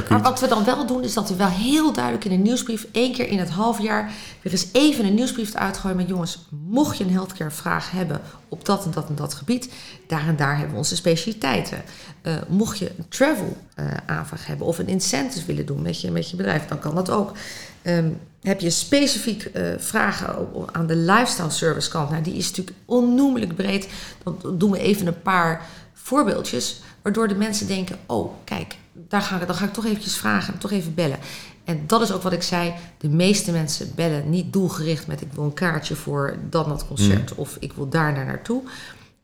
maar 0.10 0.22
wat 0.22 0.40
we 0.40 0.48
dan 0.48 0.66
wel 0.66 0.86
doen, 0.88 1.04
is 1.04 1.14
dat 1.14 1.30
we 1.30 1.36
wel 1.36 1.50
heel 1.50 1.94
duidelijk 1.94 2.26
in 2.26 2.32
een 2.32 2.42
nieuwsbrief, 2.42 2.88
één 2.92 3.14
keer 3.14 3.28
in 3.28 3.40
het 3.40 3.50
half 3.50 3.82
jaar, 3.82 4.12
weer 4.42 4.54
eens 4.54 4.68
even 4.72 5.06
een 5.06 5.14
nieuwsbrief 5.14 5.56
uitgooien 5.56 5.98
met 5.98 6.08
jongens, 6.08 6.40
mocht 6.68 6.98
je 6.98 7.04
een 7.04 7.12
healthcare 7.12 7.52
vraag 7.52 7.92
hebben 7.92 8.22
op 8.50 8.66
dat 8.66 8.86
en 8.86 8.92
dat 8.92 9.10
en 9.10 9.16
dat 9.16 9.34
gebied, 9.34 9.70
daar 10.08 10.28
en 10.28 10.36
daar 10.36 10.54
hebben 10.54 10.72
we 10.72 10.78
onze 10.78 10.96
specialiteiten. 10.96 11.82
Eh, 12.22 12.34
mocht 12.48 12.78
je 12.78 12.92
een 12.98 13.08
travel 13.10 13.58
eh, 13.76 13.86
aanvraag 14.06 14.46
hebben 14.46 14.68
of 14.68 14.78
een 14.78 14.88
incentive 14.88 15.46
willen 15.46 15.66
doen 15.66 15.82
met 15.82 16.02
je, 16.02 16.12
met 16.12 16.30
je 16.30 16.36
bedrijf, 16.36 16.66
dan 16.66 16.80
kan 16.80 16.96
dat 16.96 17.10
ook. 17.10 17.32
Ehm, 17.88 18.10
heb 18.41 18.60
je 18.60 18.70
specifiek 18.70 19.44
eh, 19.44 19.63
vragen 19.77 20.48
aan 20.72 20.88
de 20.88 20.96
lifestyle 20.96 21.50
service 21.50 21.89
kant? 21.89 22.10
Nou, 22.10 22.24
die 22.24 22.34
is 22.34 22.50
natuurlijk 22.50 22.77
onnoemelijk 22.86 23.56
breed. 23.56 23.88
Dan 24.24 24.58
doen 24.58 24.72
we 24.72 24.79
even 24.79 25.08
een 25.08 25.22
paar 25.22 25.65
voorbeeldjes, 25.94 26.82
waardoor 27.01 27.27
de 27.27 27.36
mensen 27.36 27.67
denken: 27.67 27.98
oh, 28.06 28.34
kijk, 28.44 28.77
daar 28.94 29.22
ga 29.22 29.41
ik, 29.41 29.48
dan 29.48 29.56
ga 29.56 29.65
ik 29.65 29.74
toch 29.74 29.86
eventjes 29.86 30.17
vragen, 30.17 30.58
toch 30.58 30.72
even 30.72 30.94
bellen. 30.94 31.20
En 31.63 31.84
dat 31.88 32.01
is 32.01 32.12
ook 32.12 32.22
wat 32.22 32.34
ik 32.34 32.44
zei. 32.44 32.74
De 32.98 33.10
meeste 33.10 33.51
mensen 33.51 33.91
bellen 33.96 34.29
niet 34.29 34.53
doelgericht 34.53 35.08
met 35.08 35.22
ik 35.22 35.34
wil 35.34 35.44
een 35.44 35.53
kaartje 35.53 35.96
voor 35.96 36.38
dan 36.50 36.70
dat 36.70 36.88
concert 36.88 37.36
of 37.36 37.58
ik 37.60 37.74
wil 37.74 37.89
daar 37.89 38.13
naar 38.13 38.25
naartoe. 38.25 38.63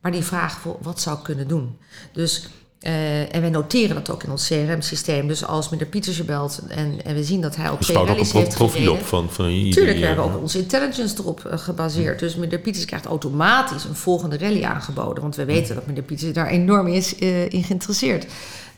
Maar 0.01 0.11
die 0.11 0.23
vragen 0.23 0.61
voor 0.61 0.77
wat 0.81 1.01
zou 1.01 1.17
ik 1.17 1.23
kunnen 1.23 1.47
doen. 1.47 1.77
Dus, 2.13 2.47
eh, 2.83 3.35
en 3.35 3.41
wij 3.41 3.49
noteren 3.49 3.95
dat 3.95 4.09
ook 4.09 4.23
in 4.23 4.31
ons 4.31 4.47
CRM-systeem. 4.47 5.27
Dus 5.27 5.45
als 5.45 5.69
meneer 5.69 5.85
Pieters 5.87 6.17
je 6.17 6.23
belt 6.23 6.59
en, 6.67 6.99
en 7.05 7.15
we 7.15 7.23
zien 7.23 7.41
dat 7.41 7.55
hij 7.55 7.69
op 7.69 7.81
twee 7.81 7.95
bouwt 7.97 8.09
ook 8.09 8.15
een 8.17 8.23
rallies 8.23 8.31
pro- 8.31 8.39
heeft 8.41 8.55
profiel 8.55 8.81
op 8.81 8.87
gereden. 8.87 9.07
van, 9.07 9.29
van 9.31 9.45
iedereen. 9.47 9.71
Tuurlijk, 9.71 9.99
we 9.99 10.05
hebben 10.05 10.25
ook 10.25 10.41
onze 10.41 10.57
intelligence 10.59 11.15
erop 11.19 11.45
eh, 11.45 11.57
gebaseerd. 11.57 12.19
Dus 12.19 12.35
meneer 12.35 12.59
Pieters 12.59 12.85
krijgt 12.85 13.05
automatisch 13.05 13.83
een 13.83 13.95
volgende 13.95 14.37
rally 14.37 14.63
aangeboden. 14.63 15.21
Want 15.23 15.35
we 15.35 15.45
weten 15.45 15.75
dat 15.75 15.85
meneer 15.87 16.03
Pieters 16.03 16.33
daar 16.33 16.47
enorm 16.47 16.87
is 16.87 17.15
eh, 17.17 17.49
in 17.49 17.63
geïnteresseerd. 17.63 18.25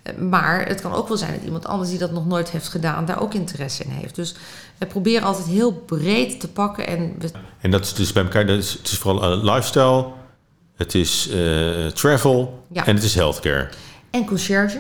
Eh, 0.03 0.13
Maar 0.17 0.67
het 0.67 0.81
kan 0.81 0.93
ook 0.93 1.07
wel 1.07 1.17
zijn 1.17 1.33
dat 1.33 1.43
iemand 1.43 1.65
anders 1.65 1.89
die 1.89 1.99
dat 1.99 2.11
nog 2.11 2.25
nooit 2.27 2.49
heeft 2.49 2.67
gedaan, 2.67 3.05
daar 3.05 3.21
ook 3.21 3.33
interesse 3.33 3.83
in 3.83 3.89
heeft. 3.89 4.15
Dus 4.15 4.35
we 4.77 4.85
proberen 4.85 5.27
altijd 5.27 5.47
heel 5.47 5.71
breed 5.73 6.39
te 6.39 6.47
pakken. 6.47 6.87
En 6.87 7.15
we, 7.19 7.29
En 7.61 7.71
dat 7.71 7.85
is 7.85 7.93
dus 7.93 8.11
bij 8.13 8.23
elkaar, 8.23 8.45
dat 8.45 8.57
is, 8.57 8.71
het 8.73 8.87
is 8.91 8.97
vooral 8.97 9.23
eh, 9.31 9.53
lifestyle, 9.53 10.05
het 10.75 10.95
is 10.95 11.29
eh, 11.29 11.85
travel 11.87 12.63
Ja. 12.71 12.85
en 12.85 12.95
het 12.95 13.03
is 13.03 13.15
healthcare. 13.15 13.69
En 14.15 14.25
concierge 14.25 14.79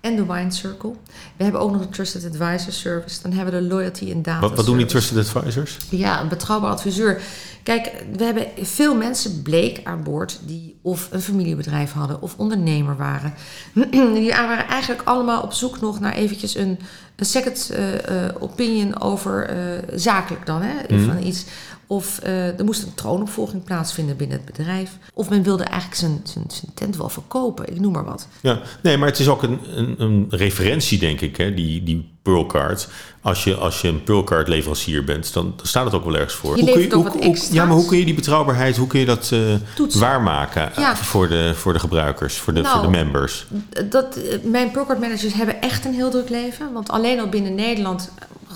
en 0.00 0.16
de 0.16 0.26
wine 0.26 0.50
circle. 0.50 0.92
We 1.36 1.42
hebben 1.42 1.60
ook 1.60 1.72
nog 1.72 1.80
de 1.80 1.88
trusted 1.88 2.24
advisor 2.24 2.72
service. 2.72 3.22
Dan 3.22 3.32
hebben 3.32 3.54
we 3.54 3.60
de 3.60 3.66
loyalty 3.74 4.10
en 4.10 4.22
data 4.22 4.40
Wat, 4.40 4.56
wat 4.56 4.66
doen 4.66 4.76
die 4.76 4.86
trusted 4.86 5.18
advisors? 5.18 5.76
Ja, 5.88 6.20
een 6.20 6.28
betrouwbaar 6.28 6.70
adviseur. 6.70 7.20
Kijk, 7.62 7.92
we 8.16 8.24
hebben 8.24 8.46
veel 8.60 8.94
mensen 8.94 9.42
bleek 9.42 9.80
aan 9.84 10.02
boord 10.02 10.38
die 10.46 10.78
of 10.82 11.08
een 11.10 11.20
familiebedrijf 11.20 11.92
hadden 11.92 12.22
of 12.22 12.34
ondernemer 12.36 12.96
waren. 12.96 13.34
Die 14.14 14.30
waren 14.30 14.66
eigenlijk 14.66 15.02
allemaal 15.04 15.42
op 15.42 15.52
zoek 15.52 15.80
nog 15.80 16.00
naar 16.00 16.12
eventjes 16.12 16.54
een, 16.54 16.78
een 17.16 17.26
second 17.26 17.70
eh, 17.70 18.26
eh, 18.26 18.34
opinion 18.38 19.00
over 19.00 19.48
eh, 19.48 19.56
zakelijk 19.94 20.46
dan, 20.46 20.62
hè, 20.62 20.74
Mhm. 20.96 21.04
van 21.04 21.22
iets. 21.22 21.44
Of 21.92 22.18
eh, 22.18 22.58
er 22.58 22.64
moest 22.64 22.82
een 22.82 22.94
troonopvolging 22.94 23.64
plaatsvinden 23.64 24.16
binnen 24.16 24.36
het 24.36 24.46
bedrijf. 24.56 24.90
Of 25.14 25.28
men 25.30 25.42
wilde 25.42 25.64
eigenlijk 25.64 26.00
zijn, 26.00 26.20
zijn, 26.24 26.44
zijn 26.48 26.70
tent 26.74 26.96
wel 26.96 27.08
verkopen, 27.08 27.68
ik 27.68 27.80
noem 27.80 27.92
maar 27.92 28.04
wat. 28.04 28.28
Ja, 28.40 28.60
nee, 28.82 28.96
maar 28.98 29.08
het 29.08 29.18
is 29.18 29.28
ook 29.28 29.42
een, 29.42 29.58
een, 29.76 29.94
een 29.98 30.26
referentie, 30.30 30.98
denk 30.98 31.20
ik, 31.20 31.36
hè, 31.36 31.54
die, 31.54 31.82
die 31.82 32.10
Pearlcard. 32.22 32.88
Als 33.22 33.44
je, 33.44 33.54
als 33.54 33.80
je 33.80 33.88
een 33.88 34.02
Pearlcard 34.02 34.48
leverancier 34.48 35.04
bent, 35.04 35.32
dan 35.32 35.54
staat 35.62 35.84
het 35.84 35.94
ook 35.94 36.04
wel 36.04 36.14
ergens 36.14 36.34
voor. 36.34 36.56
Je 36.56 36.64
kun 36.72 36.92
ook 36.98 37.08
hoe, 37.12 37.24
hoe- 37.24 37.38
ja, 37.50 37.64
maar 37.64 37.76
hoe 37.76 37.86
kun 37.86 37.98
je 37.98 38.04
die 38.04 38.14
betrouwbaarheid, 38.14 38.76
hoe 38.76 38.86
kun 38.86 39.00
je 39.00 39.06
dat 39.06 39.32
Toetsen. 39.74 40.00
waarmaken 40.00 40.70
eh, 40.72 40.76
Ja. 40.78 40.96
voor, 40.96 41.28
de, 41.28 41.52
voor 41.54 41.72
de 41.72 41.78
gebruikers, 41.78 42.36
voor 42.38 42.54
de, 42.54 42.60
Nou, 42.60 42.74
voor 42.74 42.82
de 42.90 42.96
members? 42.98 43.46
Dat, 43.90 44.18
mijn 44.42 44.70
Procard 44.70 45.00
managers 45.00 45.32
hebben 45.34 45.60
echt 45.60 45.84
een 45.84 45.94
heel 45.94 46.10
druk 46.10 46.28
leven. 46.28 46.72
Want 46.72 46.88
alleen 46.90 47.20
al 47.20 47.28
binnen 47.28 47.54
Nederland 47.54 48.10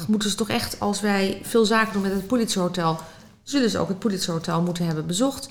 moeten 0.09 0.31
ze 0.31 0.37
toch 0.37 0.49
echt, 0.49 0.81
als 0.81 1.01
wij 1.01 1.39
veel 1.43 1.65
zaken 1.65 1.93
doen 1.93 2.03
met 2.03 2.13
het 2.13 2.27
politiehotel, 2.27 2.99
zullen 3.47 3.71
ze 3.71 3.79
ook 3.79 3.89
het 3.89 3.99
politiehotel 3.99 4.63
moeten 4.63 4.87
hebben 4.87 5.07
bezocht. 5.07 5.49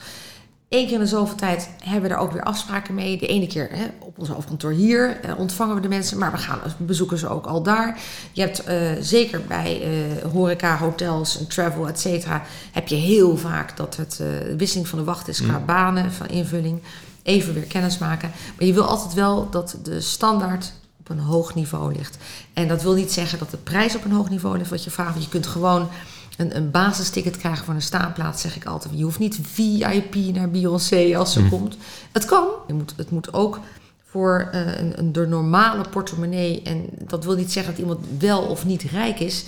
Eén 0.69 0.85
keer 0.85 0.93
in 0.93 0.99
de 0.99 1.05
zoveel 1.05 1.35
tijd 1.35 1.69
hebben 1.83 2.01
we 2.01 2.07
daar 2.07 2.19
ook 2.19 2.31
weer 2.31 2.43
afspraken 2.43 2.93
mee. 2.93 3.17
De 3.17 3.27
ene 3.27 3.47
keer 3.47 3.69
hè, 3.71 3.85
op 3.99 4.19
ons 4.19 4.29
hoofdkantoor 4.29 4.71
hier 4.71 5.19
eh, 5.19 5.39
ontvangen 5.39 5.75
we 5.75 5.81
de 5.81 5.87
mensen, 5.87 6.17
maar 6.17 6.31
we 6.31 6.37
gaan 6.37 6.59
we 6.77 6.83
bezoeken 6.83 7.17
ze 7.17 7.27
ook 7.27 7.45
al 7.45 7.63
daar. 7.63 7.99
Je 8.31 8.41
hebt 8.41 8.63
eh, 8.63 8.77
zeker 8.99 9.41
bij 9.47 9.81
eh, 9.81 10.31
horeca, 10.31 10.77
hotels 10.77 11.39
en 11.39 11.47
travel, 11.47 11.87
et 11.87 11.99
cetera, 11.99 12.41
heb 12.71 12.87
je 12.87 12.95
heel 12.95 13.37
vaak 13.37 13.77
dat 13.77 13.95
het 13.95 14.19
eh, 14.19 14.55
wisseling 14.57 14.87
van 14.87 14.99
de 14.99 15.05
wacht 15.05 15.27
is 15.27 15.41
qua 15.41 15.59
banen, 15.59 16.11
van 16.11 16.27
invulling. 16.27 16.81
Even 17.23 17.53
weer 17.53 17.63
kennis 17.63 17.97
maken. 17.97 18.31
Maar 18.57 18.67
je 18.67 18.73
wil 18.73 18.85
altijd 18.85 19.13
wel 19.13 19.49
dat 19.49 19.77
de 19.83 20.01
standaard 20.01 20.73
op 20.99 21.09
een 21.09 21.19
hoog 21.19 21.55
niveau 21.55 21.93
ligt. 21.93 22.17
En 22.53 22.67
dat 22.67 22.83
wil 22.83 22.93
niet 22.93 23.11
zeggen 23.11 23.39
dat 23.39 23.51
de 23.51 23.57
prijs 23.57 23.95
op 23.95 24.05
een 24.05 24.11
hoog 24.11 24.29
niveau 24.29 24.57
ligt 24.57 24.69
wat 24.69 24.83
je 24.83 24.91
vraagt. 24.91 25.11
Want 25.11 25.23
je 25.23 25.29
kunt 25.29 25.47
gewoon 25.47 25.89
een, 26.37 26.55
een 26.55 26.71
basisticket 26.71 27.37
krijgen 27.37 27.65
voor 27.65 27.73
een 27.73 27.81
staanplaats, 27.81 28.41
zeg 28.41 28.55
ik 28.55 28.65
altijd. 28.65 28.97
Je 28.97 29.03
hoeft 29.03 29.19
niet 29.19 29.39
VIP 29.41 30.15
naar 30.15 30.49
Beyoncé 30.49 31.17
als 31.17 31.33
ze 31.33 31.47
komt. 31.49 31.77
Het 32.11 32.25
kan. 32.25 32.47
Je 32.67 32.73
moet, 32.73 32.93
het 32.97 33.11
moet 33.11 33.33
ook 33.33 33.59
voor 34.05 34.49
eh, 34.51 34.79
een, 34.79 34.99
een 34.99 35.11
de 35.11 35.27
normale 35.27 35.89
portemonnee. 35.89 36.61
En 36.61 36.85
dat 37.07 37.23
wil 37.23 37.35
niet 37.35 37.51
zeggen 37.51 37.71
dat 37.73 37.81
iemand 37.81 38.05
wel 38.19 38.41
of 38.41 38.65
niet 38.65 38.83
rijk 38.83 39.19
is. 39.19 39.45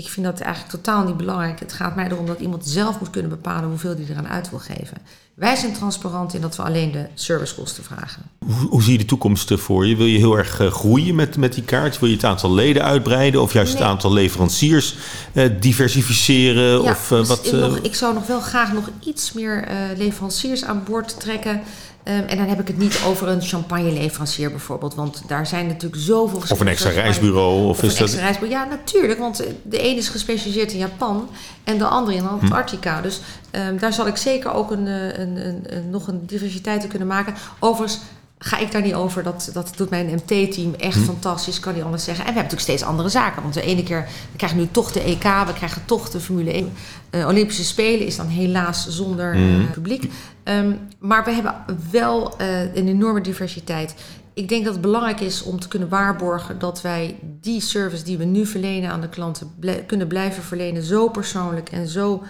Ik 0.00 0.08
vind 0.08 0.26
dat 0.26 0.40
eigenlijk 0.40 0.74
totaal 0.74 1.04
niet 1.04 1.16
belangrijk. 1.16 1.60
Het 1.60 1.72
gaat 1.72 1.96
mij 1.96 2.06
erom 2.06 2.26
dat 2.26 2.40
iemand 2.40 2.68
zelf 2.68 2.98
moet 2.98 3.10
kunnen 3.10 3.30
bepalen 3.30 3.68
hoeveel 3.68 3.94
hij 3.96 4.06
eraan 4.10 4.28
uit 4.28 4.50
wil 4.50 4.58
geven. 4.58 4.96
Wij 5.34 5.56
zijn 5.56 5.72
transparant 5.72 6.34
in 6.34 6.40
dat 6.40 6.56
we 6.56 6.62
alleen 6.62 6.92
de 6.92 7.06
servicekosten 7.14 7.84
vragen. 7.84 8.22
Hoe, 8.46 8.68
hoe 8.68 8.82
zie 8.82 8.92
je 8.92 8.98
de 8.98 9.04
toekomst 9.04 9.50
eh, 9.50 9.58
voor 9.58 9.86
je? 9.86 9.96
Wil 9.96 10.06
je 10.06 10.18
heel 10.18 10.38
erg 10.38 10.60
eh, 10.60 10.70
groeien 10.72 11.14
met, 11.14 11.36
met 11.36 11.52
die 11.54 11.62
kaart? 11.64 11.98
Wil 11.98 12.08
je 12.08 12.14
het 12.14 12.24
aantal 12.24 12.54
leden 12.54 12.84
uitbreiden? 12.84 13.42
Of 13.42 13.52
juist 13.52 13.72
Nee. 13.72 13.82
het 13.82 13.90
aantal 13.90 14.12
leveranciers 14.12 14.96
eh, 15.32 15.50
diversificeren? 15.60 16.82
Ja, 16.82 16.90
of 16.90 17.10
eh, 17.10 17.18
dus 17.18 17.28
wat, 17.28 17.46
ik, 17.46 17.52
nog, 17.52 17.78
ik 17.78 17.94
zou 17.94 18.14
nog 18.14 18.26
wel 18.26 18.40
graag 18.40 18.72
nog 18.72 18.90
iets 19.04 19.32
meer 19.32 19.64
eh, 19.64 19.76
leveranciers 19.96 20.64
aan 20.64 20.82
boord 20.84 21.20
trekken. 21.20 21.60
Ehm, 22.02 22.22
en 22.26 22.36
dan 22.36 22.46
heb 22.46 22.60
ik 22.60 22.66
het 22.66 22.78
niet 22.78 23.00
over 23.06 23.28
een 23.28 23.42
champagne-leverancier 23.42 24.50
bijvoorbeeld. 24.50 24.94
Want 24.94 25.22
daar 25.26 25.46
zijn 25.46 25.66
natuurlijk 25.66 26.02
zoveel 26.02 26.38
of 26.38 26.60
een 26.60 26.68
extra 26.68 26.90
reisbureau? 26.90 27.68
Of, 27.68 27.70
Of 27.70 27.82
is 27.82 27.92
een 27.92 27.98
dat... 27.98 28.08
extra 28.08 28.22
reisbureau. 28.22 28.64
Ja, 28.64 28.74
natuurlijk. 28.76 29.18
Want 29.18 29.44
de 29.62 29.88
een 29.88 29.96
is 29.96 30.08
gespecialiseerd 30.08 30.72
in 30.72 30.78
Japan 30.78 31.28
en 31.64 31.78
de 31.78 31.84
andere 31.84 32.16
in 32.16 32.28
Antarctica. 32.28 33.00
Dus 33.00 33.20
ehm, 33.50 33.76
daar 33.78 33.92
zal 33.92 34.06
ik 34.06 34.16
zeker 34.16 34.52
ook 34.52 34.70
een, 34.70 34.86
eh, 34.86 35.18
een, 35.18 35.36
een, 35.36 35.90
nog 35.90 36.06
een 36.06 36.26
diversiteit 36.26 36.82
in 36.82 36.88
kunnen 36.88 37.08
maken. 37.08 37.34
Overigens, 37.58 38.00
ga 38.42 38.58
ik 38.58 38.72
daar 38.72 38.82
niet 38.82 38.94
over. 38.94 39.22
Dat, 39.22 39.50
dat 39.52 39.72
doet 39.76 39.90
mijn 39.90 40.06
MT-team 40.14 40.74
echt 40.74 40.96
Hm. 40.98 41.04
fantastisch, 41.04 41.60
kan 41.60 41.74
niet 41.74 41.82
anders 41.82 42.04
zeggen. 42.04 42.24
En 42.24 42.30
we 42.32 42.38
hebben 42.38 42.50
natuurlijk 42.52 42.78
steeds 42.78 42.90
andere 42.92 43.08
zaken. 43.08 43.42
Want 43.42 43.54
de 43.54 43.62
ene 43.62 43.82
keer, 43.82 44.08
we 44.30 44.36
krijgen 44.36 44.58
nu 44.58 44.68
toch 44.70 44.92
de 44.92 45.00
EK, 45.02 45.22
we 45.22 45.52
krijgen 45.54 45.82
toch 45.84 46.10
de 46.10 46.20
Formule 46.20 46.52
1. 46.52 46.72
Eh, 47.10 47.26
Olympische 47.26 47.64
Spelen 47.64 48.06
is 48.06 48.16
dan 48.16 48.26
helaas 48.26 48.88
zonder 48.88 49.34
eh, 49.34 49.40
Mhm. 49.40 49.70
publiek. 49.70 50.10
Ehm, 50.42 50.72
maar 50.98 51.24
we 51.24 51.30
hebben 51.30 51.54
wel 51.90 52.36
eh, 52.38 52.60
een 52.74 52.88
enorme 52.88 53.20
diversiteit. 53.20 53.94
Ik 54.34 54.48
denk 54.48 54.64
dat 54.64 54.72
het 54.72 54.82
belangrijk 54.82 55.20
is 55.20 55.42
om 55.42 55.60
te 55.60 55.68
kunnen 55.68 55.88
waarborgen 55.88 56.58
dat 56.58 56.80
wij 56.82 57.16
die 57.40 57.60
service 57.60 58.04
die 58.04 58.18
we 58.18 58.24
nu 58.24 58.46
verlenen 58.46 58.90
aan 58.90 59.00
de 59.00 59.08
klanten 59.08 59.50
kunnen 59.86 60.06
blijven 60.06 60.42
verlenen. 60.42 60.82
Zo 60.82 61.08
persoonlijk 61.08 61.68
en 61.70 61.88
zo 61.88 62.22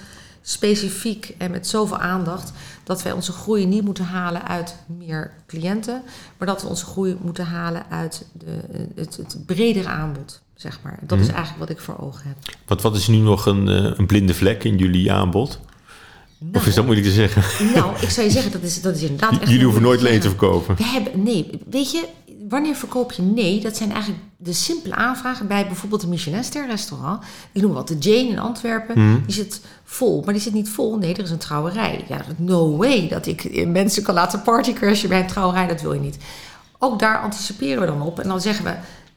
specifiek 0.43 1.35
en 1.39 1.51
met 1.51 1.67
zoveel 1.69 1.99
aandacht. 1.99 2.53
Dat 2.85 3.03
wij 3.03 3.13
onze 3.13 3.33
groei 3.33 3.67
niet 3.67 3.85
moeten 3.85 4.05
halen 4.05 4.49
uit 4.49 4.75
meer 4.99 5.33
cliënten. 5.47 6.03
Maar 6.39 6.49
dat 6.49 6.63
we 6.63 6.69
onze 6.69 6.85
groei 6.85 7.17
moeten 7.21 7.45
halen 7.47 7.83
uit 7.91 8.27
de, 8.33 8.59
het, 8.95 9.17
het 9.17 9.47
bredere 9.47 9.89
aanbod. 9.89 10.41
Zeg 10.55 10.79
maar. 10.83 10.99
Dat 11.03 11.19
is 11.19 11.27
Mhm. 11.27 11.35
eigenlijk 11.37 11.69
wat 11.69 11.77
ik 11.79 11.85
voor 11.85 11.99
ogen 11.99 12.23
heb. 12.27 12.37
Wat, 12.67 12.83
wat 12.83 12.97
is 12.97 13.07
nu 13.07 13.17
nog 13.17 13.47
een, 13.47 13.69
eh, 13.69 13.93
een 13.99 14.07
blinde 14.07 14.35
vlek 14.35 14.65
in 14.65 14.77
jullie 14.77 15.13
aanbod? 15.13 15.61
Of 16.53 16.67
is 16.67 16.75
dat 16.75 16.85
moeilijk 16.85 17.09
te 17.09 17.13
zeggen? 17.13 17.43
Nou, 17.75 17.97
ik 18.01 18.11
zou 18.11 18.27
je 18.27 18.33
zeggen, 18.33 18.53
dat 18.53 18.63
is, 18.63 18.83
dat 18.83 18.97
is 18.97 19.03
inderdaad 19.03 19.41
echt... 19.41 19.49
Jullie 19.51 19.65
hoeven 19.65 19.83
nooit 19.83 20.01
leen 20.01 20.21
te 20.21 20.29
verkopen. 20.29 20.77
We 20.77 20.85
hebben, 20.85 21.23
nee, 21.23 21.51
weet 21.71 21.91
je, 21.91 22.07
wanneer 22.51 22.75
verkoop 22.75 23.13
je 23.13 23.23
nee? 23.23 23.61
Dat 23.61 23.77
zijn 23.77 23.93
eigenlijk 23.93 24.23
de 24.37 24.53
simpele 24.53 24.95
aanvragen 24.95 25.47
bij 25.47 25.67
bijvoorbeeld 25.67 26.03
een 26.03 26.09
Michelin-ster 26.09 26.67
restaurant. 26.67 27.25
Ik 27.53 27.63
noem 27.63 27.73
wat, 27.73 27.89
de 27.89 27.99
Jane 27.99 28.29
in 28.29 28.39
Antwerpen. 28.39 28.99
Mhm. 28.99 29.25
Die 29.25 29.35
zit 29.35 29.61
vol, 29.85 30.23
maar 30.25 30.33
die 30.33 30.43
zit 30.43 30.53
niet 30.53 30.69
vol. 30.69 30.97
Nee, 30.97 31.15
er 31.15 31.23
is 31.23 31.31
een 31.31 31.39
trouwerij. 31.39 32.05
Ja, 32.09 32.21
no 32.37 32.77
way 32.77 33.09
dat 33.09 33.27
ik 33.27 33.67
mensen 33.67 34.03
kan 34.03 34.15
laten 34.15 34.43
partycrashen 34.43 35.09
bij 35.09 35.21
een 35.21 35.27
trouwerij. 35.27 35.67
Dat 35.67 35.81
wil 35.81 35.93
je 35.93 36.01
niet. 36.01 36.19
Ook 36.79 36.99
daar 36.99 37.19
anticiperen 37.19 37.81
we 37.81 37.87
dan 37.87 38.03
op. 38.03 38.19
En 38.21 38.29
dan 38.29 38.41
zeggen 38.41 38.65
we, 38.65 38.75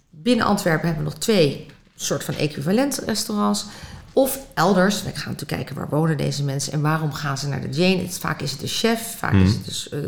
binnen 0.09 0.45
Antwerpen 0.45 0.85
hebben 0.87 1.03
we 1.03 1.09
nog 1.09 1.19
twee 1.19 1.65
soort 1.95 2.23
van 2.23 2.35
equivalent 2.35 3.01
restaurants. 3.05 3.65
Of 4.13 4.39
elders, 4.53 4.95
we 5.03 5.09
gaan 5.09 5.31
natuurlijk 5.31 5.51
kijken 5.51 5.75
waar 5.75 5.89
wonen 5.89 6.17
deze 6.17 6.43
mensen 6.43 6.73
en 6.73 6.81
waarom 6.81 7.13
gaan 7.13 7.37
ze 7.37 7.47
naar 7.47 7.61
de 7.61 7.69
Jane. 7.69 8.01
Het, 8.01 8.17
vaak 8.19 8.41
is 8.41 8.51
het 8.51 8.59
de 8.59 8.67
chef, 8.67 9.15
vaak 9.17 9.33
Mhm. 9.33 9.43
is 9.43 9.53
het 9.53 9.65
dus 9.65 9.89
eh, 9.89 9.99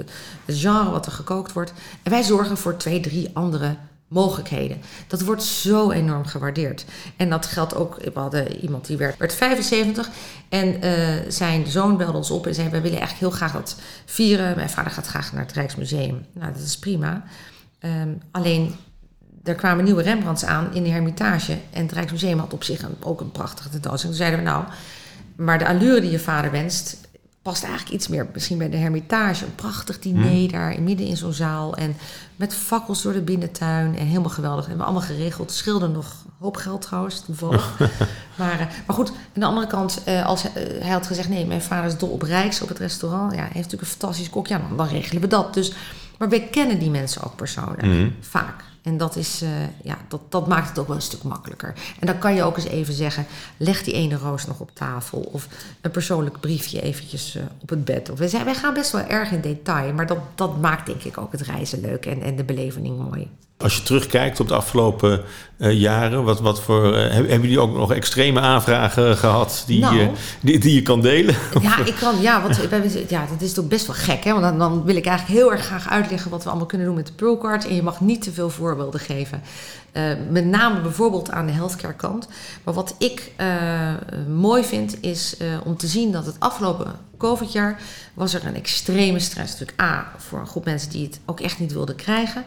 het 0.46 0.58
genre 0.58 0.90
wat 0.92 1.06
er 1.06 1.12
gekookt 1.12 1.54
wordt. 1.54 1.74
En 2.04 2.12
wij 2.12 2.24
zorgen 2.24 2.58
voor 2.58 2.78
twee, 2.78 3.00
drie 3.00 3.30
andere 3.34 3.76
mogelijkheden. 4.08 4.82
Dat 5.08 5.22
wordt 5.22 5.44
zo 5.44 5.92
enorm 5.92 6.26
gewaardeerd. 6.26 6.86
En 7.16 7.30
dat 7.30 7.46
geldt 7.46 7.76
ook, 7.76 7.96
we 8.14 8.20
hadden 8.20 8.58
iemand 8.60 8.86
die 8.88 8.98
werd, 8.98 9.18
werd 9.18 9.34
75 9.34 10.10
en 10.50 10.82
eh, 10.82 10.92
zijn 11.28 11.68
zoon 11.68 11.98
belde 11.98 12.18
ons 12.18 12.32
op 12.32 12.48
en 12.48 12.56
zei, 12.56 12.70
wij 12.70 12.82
willen 12.82 13.00
eigenlijk 13.00 13.30
heel 13.32 13.38
graag 13.48 13.52
dat 13.54 13.76
vieren. 14.06 14.56
Mijn 14.56 14.70
vader 14.70 14.92
gaat 14.92 15.08
graag 15.08 15.34
naar 15.34 15.42
het 15.42 15.52
Rijksmuseum. 15.52 16.26
Nou, 16.34 16.54
dat 16.54 16.62
is 16.62 16.78
prima. 16.80 17.24
Ehm, 17.80 18.10
alleen 18.32 18.76
er 19.46 19.56
kwamen 19.56 19.84
nieuwe 19.84 20.02
Rembrandts 20.02 20.46
aan 20.46 20.74
in 20.74 20.84
de 20.84 20.90
Hermitage. 20.90 21.58
En 21.72 21.82
het 21.82 21.92
Rijksmuseum 21.92 22.40
had 22.40 22.54
op 22.54 22.64
zich 22.64 22.84
een, 22.84 22.96
ook 23.00 23.22
een 23.22 23.32
prachtige 23.32 23.70
tentoonstelling. 23.70 24.18
Toen 24.18 24.28
zeiden 24.28 24.40
we 24.40 24.52
nou, 24.52 24.64
maar 25.36 25.60
de 25.60 25.68
allure 25.68 26.02
die 26.02 26.12
je 26.12 26.20
vader 26.20 26.52
wenst... 26.52 26.98
past 27.42 27.64
eigenlijk 27.64 27.94
iets 27.94 28.08
meer 28.08 28.28
misschien 28.34 28.58
bij 28.58 28.70
de 28.70 28.78
Hermitage. 28.78 29.46
Een 29.46 29.56
prachtig 29.56 30.00
diner 30.00 30.52
daar 30.52 30.74
in 30.74 30.84
midden 30.84 31.08
in 31.08 31.18
zo'n 31.18 31.34
zaal. 31.34 31.76
En 31.76 31.96
met 32.36 32.54
fakkels 32.54 33.02
door 33.02 33.14
de 33.14 33.22
binnentuin. 33.22 33.98
En 33.98 34.06
helemaal 34.06 34.30
geweldig. 34.30 34.66
En 34.66 34.72
we 34.72 34.78
hebben 34.78 34.86
allemaal 34.86 35.16
geregeld. 35.16 35.52
Scheelde 35.52 35.88
nog 35.88 36.26
hoop 36.40 36.56
geld 36.58 36.82
trouwens, 36.82 37.22
toevallig. 37.22 37.78
maar, 38.40 38.60
eh, 38.60 38.68
maar 38.88 38.96
goed, 38.96 39.10
aan 39.10 39.16
de 39.34 39.46
andere 39.46 39.68
kant, 39.68 40.02
eh, 40.04 40.26
als 40.26 40.44
hij, 40.44 40.52
eh, 40.54 40.82
hij 40.82 40.92
had 40.92 41.08
gezegd... 41.08 41.30
nee, 41.30 41.46
mijn 41.46 41.62
vader 41.62 41.86
is 41.86 41.98
dol 41.98 42.10
op 42.10 42.22
Rijks, 42.22 42.62
op 42.62 42.70
het 42.70 42.80
restaurant. 42.80 43.32
Ja, 43.32 43.38
hij 43.38 43.46
heeft 43.46 43.56
natuurlijk 43.56 43.82
een 43.82 43.98
fantastische 44.00 44.32
kok. 44.32 44.48
Ja, 44.48 44.58
dan, 44.58 44.78
dan 44.78 44.88
regelen 44.88 45.22
we 45.22 45.28
dat. 45.28 45.54
Dus, 45.54 45.74
maar 46.18 46.30
wij 46.30 46.48
kennen 46.52 46.80
die 46.80 46.90
mensen 46.90 47.24
ook 47.24 47.36
persoonlijk. 47.36 47.86
Mhm. 47.86 48.10
Vaak. 48.20 48.64
En 48.86 48.98
dat, 48.98 49.16
is, 49.16 49.42
eh, 49.42 49.50
ja, 49.84 49.98
dat, 50.08 50.22
dat 50.30 50.48
maakt 50.48 50.70
het 50.70 50.80
ook 50.80 50.88
wel 50.88 50.96
een 50.96 51.02
stuk 51.02 51.24
makkelijker. 51.24 51.74
En 52.00 52.08
dan 52.08 52.18
kan 52.18 52.36
je 52.36 52.44
ook 52.44 52.58
eens 52.58 52.66
even 52.66 52.94
zeggen: 52.94 53.26
leg 53.58 53.84
die 53.84 53.94
ene 53.94 54.16
roos 54.16 54.46
nog 54.46 54.60
op 54.60 54.70
tafel. 54.74 55.20
Of 55.20 55.48
een 55.82 55.92
persoonlijk 55.92 56.40
briefje 56.40 56.82
eventjes 56.82 57.36
eh, 57.36 57.44
op 57.62 57.70
het 57.70 57.86
bed. 57.86 58.10
Of 58.10 58.20
wij, 58.20 58.56
gaan 58.56 58.74
best 58.74 58.92
wel 58.92 59.02
erg 59.02 59.32
in 59.32 59.42
detail. 59.42 59.94
Maar 59.94 60.08
dat, 60.08 60.20
dat 60.36 60.62
maakt 60.62 60.86
denk 60.86 61.04
ik 61.04 61.18
ook 61.18 61.32
het 61.32 61.42
reizen 61.42 61.82
leuk 61.82 62.06
en, 62.06 62.22
en 62.22 62.36
de 62.36 62.44
beleving 62.44 62.98
mooi. 62.98 63.30
Als 63.58 63.76
je 63.76 63.84
terugkijkt 63.84 64.40
op 64.40 64.48
de 64.48 64.56
afgelopen 64.56 65.24
eh, 65.58 65.80
jaren, 65.80 66.24
wat, 66.24 66.40
wat 66.40 66.62
voor, 66.62 66.96
eh, 66.96 67.14
hebben 67.14 67.42
jullie 67.42 67.60
ook 67.60 67.78
nog 67.78 67.94
extreme 67.94 68.40
aanvragen 68.40 69.18
gehad 69.18 69.64
die, 69.68 69.80
Nou. 69.80 70.10
die, 70.42 70.60
die 70.60 70.76
je 70.76 70.82
kan 70.82 71.02
delen? 71.02 71.36
Ja, 71.62 71.86
ik 71.86 71.96
kan, 71.96 72.22
ja, 72.22 72.42
want, 72.42 72.60
ja, 73.08 73.26
dat 73.30 73.42
is 73.42 73.54
toch 73.54 73.68
best 73.68 73.88
wel 73.88 73.96
gek. 73.96 74.24
Hè? 74.24 74.32
Want 74.32 74.44
dan, 74.44 74.58
dan 74.58 74.84
wil 74.84 74.96
ik 74.96 75.06
eigenlijk 75.06 75.40
heel 75.40 75.52
erg 75.52 75.66
graag 75.66 75.90
uitleggen 75.90 76.32
wat 76.32 76.44
we 76.44 76.50
allemaal 76.50 76.68
kunnen 76.68 76.88
doen 76.88 76.96
met 76.96 77.08
de 77.08 77.14
Pearlcard. 77.14 77.68
En 77.68 77.76
je 77.76 77.84
mag 77.84 78.02
niet 78.02 78.22
te 78.22 78.32
veel 78.32 78.50
voorbeelden 78.50 79.00
geven. 79.00 79.42
Eh, 79.92 80.04
met 80.30 80.46
name 80.46 80.82
bijvoorbeeld 80.82 81.32
aan 81.32 81.46
de 81.46 81.52
healthcare 81.52 81.94
kant. 81.94 82.28
Maar 82.64 82.74
wat 82.74 82.96
ik 82.98 83.32
mooi 84.30 84.64
vind, 84.64 84.98
is 85.02 85.38
om 85.66 85.78
te 85.78 85.88
zien 85.88 86.12
dat 86.12 86.26
het 86.26 86.36
afgelopen 86.40 86.96
COVID-jaar 87.18 87.80
was 88.14 88.34
er 88.34 88.46
een 88.46 88.56
extreme 88.56 89.20
stress. 89.20 89.52
Natuurlijk 89.52 89.82
A, 89.82 90.12
voor 90.18 90.40
een 90.40 90.48
groep 90.48 90.66
mensen 90.66 90.90
die 90.90 91.06
het 91.06 91.20
ook 91.26 91.40
echt 91.40 91.60
niet 91.60 91.74
wilden 91.74 91.96
krijgen. 91.96 92.44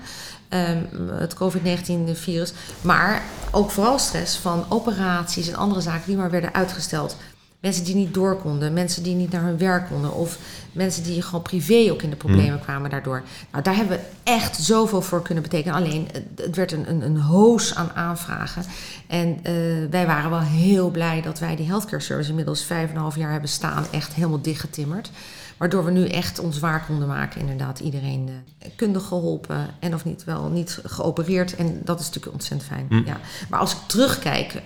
ehm, 0.48 0.78
het 1.12 1.34
COVID-19-virus. 1.34 2.52
Maar 2.80 3.22
ook 3.50 3.70
vooral 3.70 3.98
stress 3.98 4.36
van 4.36 4.64
operaties 4.68 5.48
en 5.48 5.54
andere 5.54 5.80
zaken 5.80 6.06
die 6.06 6.16
maar 6.16 6.30
werden 6.30 6.54
uitgesteld. 6.54 7.16
Mensen 7.60 7.84
die 7.84 7.94
niet 7.94 8.14
door 8.14 8.36
konden, 8.40 8.72
mensen 8.72 9.02
die 9.02 9.14
niet 9.14 9.30
naar 9.32 9.42
hun 9.42 9.58
werk 9.58 9.88
konden, 9.88 10.14
of 10.14 10.38
mensen 10.72 11.02
die 11.02 11.22
gewoon 11.22 11.42
privé 11.42 11.88
ook 11.90 12.02
in 12.02 12.10
de 12.10 12.16
problemen 12.16 12.60
kwamen 12.60 12.90
daardoor. 12.90 13.22
Nou, 13.52 13.64
daar 13.64 13.76
hebben 13.76 13.96
we 13.98 14.04
echt 14.22 14.56
zoveel 14.56 15.02
voor 15.02 15.22
kunnen 15.22 15.42
betekenen. 15.42 15.74
Alleen, 15.76 16.08
het- 16.12 16.54
werd 16.56 16.72
een, 16.72 16.90
een, 16.90 17.02
een 17.02 17.16
hoos 17.16 17.74
aan 17.74 17.90
aanvragen. 17.94 18.64
En 19.06 19.38
eh, 19.42 19.52
wij 19.90 20.06
waren 20.06 20.30
wel 20.30 20.40
heel 20.40 20.90
blij 20.90 21.20
dat 21.22 21.38
wij 21.38 21.56
die 21.56 21.66
healthcare 21.66 22.02
service 22.02 22.28
inmiddels 22.30 22.64
vijf 22.64 22.88
en 22.88 22.94
een 22.94 23.00
half 23.00 23.16
jaar 23.16 23.30
hebben 23.32 23.50
staan, 23.50 23.84
echt 23.90 24.14
helemaal 24.14 24.40
dichtgetimmerd. 24.42 25.10
Waardoor 25.56 25.84
we 25.84 25.90
nu 25.90 26.06
echt 26.06 26.38
ons 26.38 26.58
waar 26.58 26.84
konden 26.86 27.08
maken. 27.08 27.40
Inderdaad, 27.40 27.78
iedereen 27.80 28.28
eh, 28.58 28.68
kundig 28.76 29.04
geholpen 29.06 29.66
en 29.78 29.94
of 29.94 30.04
niet 30.04 30.24
wel 30.24 30.48
niet 30.48 30.78
geopereerd. 30.84 31.56
En 31.56 31.80
dat 31.84 32.00
is 32.00 32.06
natuurlijk 32.06 32.34
ontzettend 32.34 32.70
fijn. 32.70 32.86
Hm. 32.88 33.06
Ja. 33.08 33.20
Maar 33.48 33.60
als 33.60 33.72
ik 33.72 33.78
terugkijk, 33.86 34.62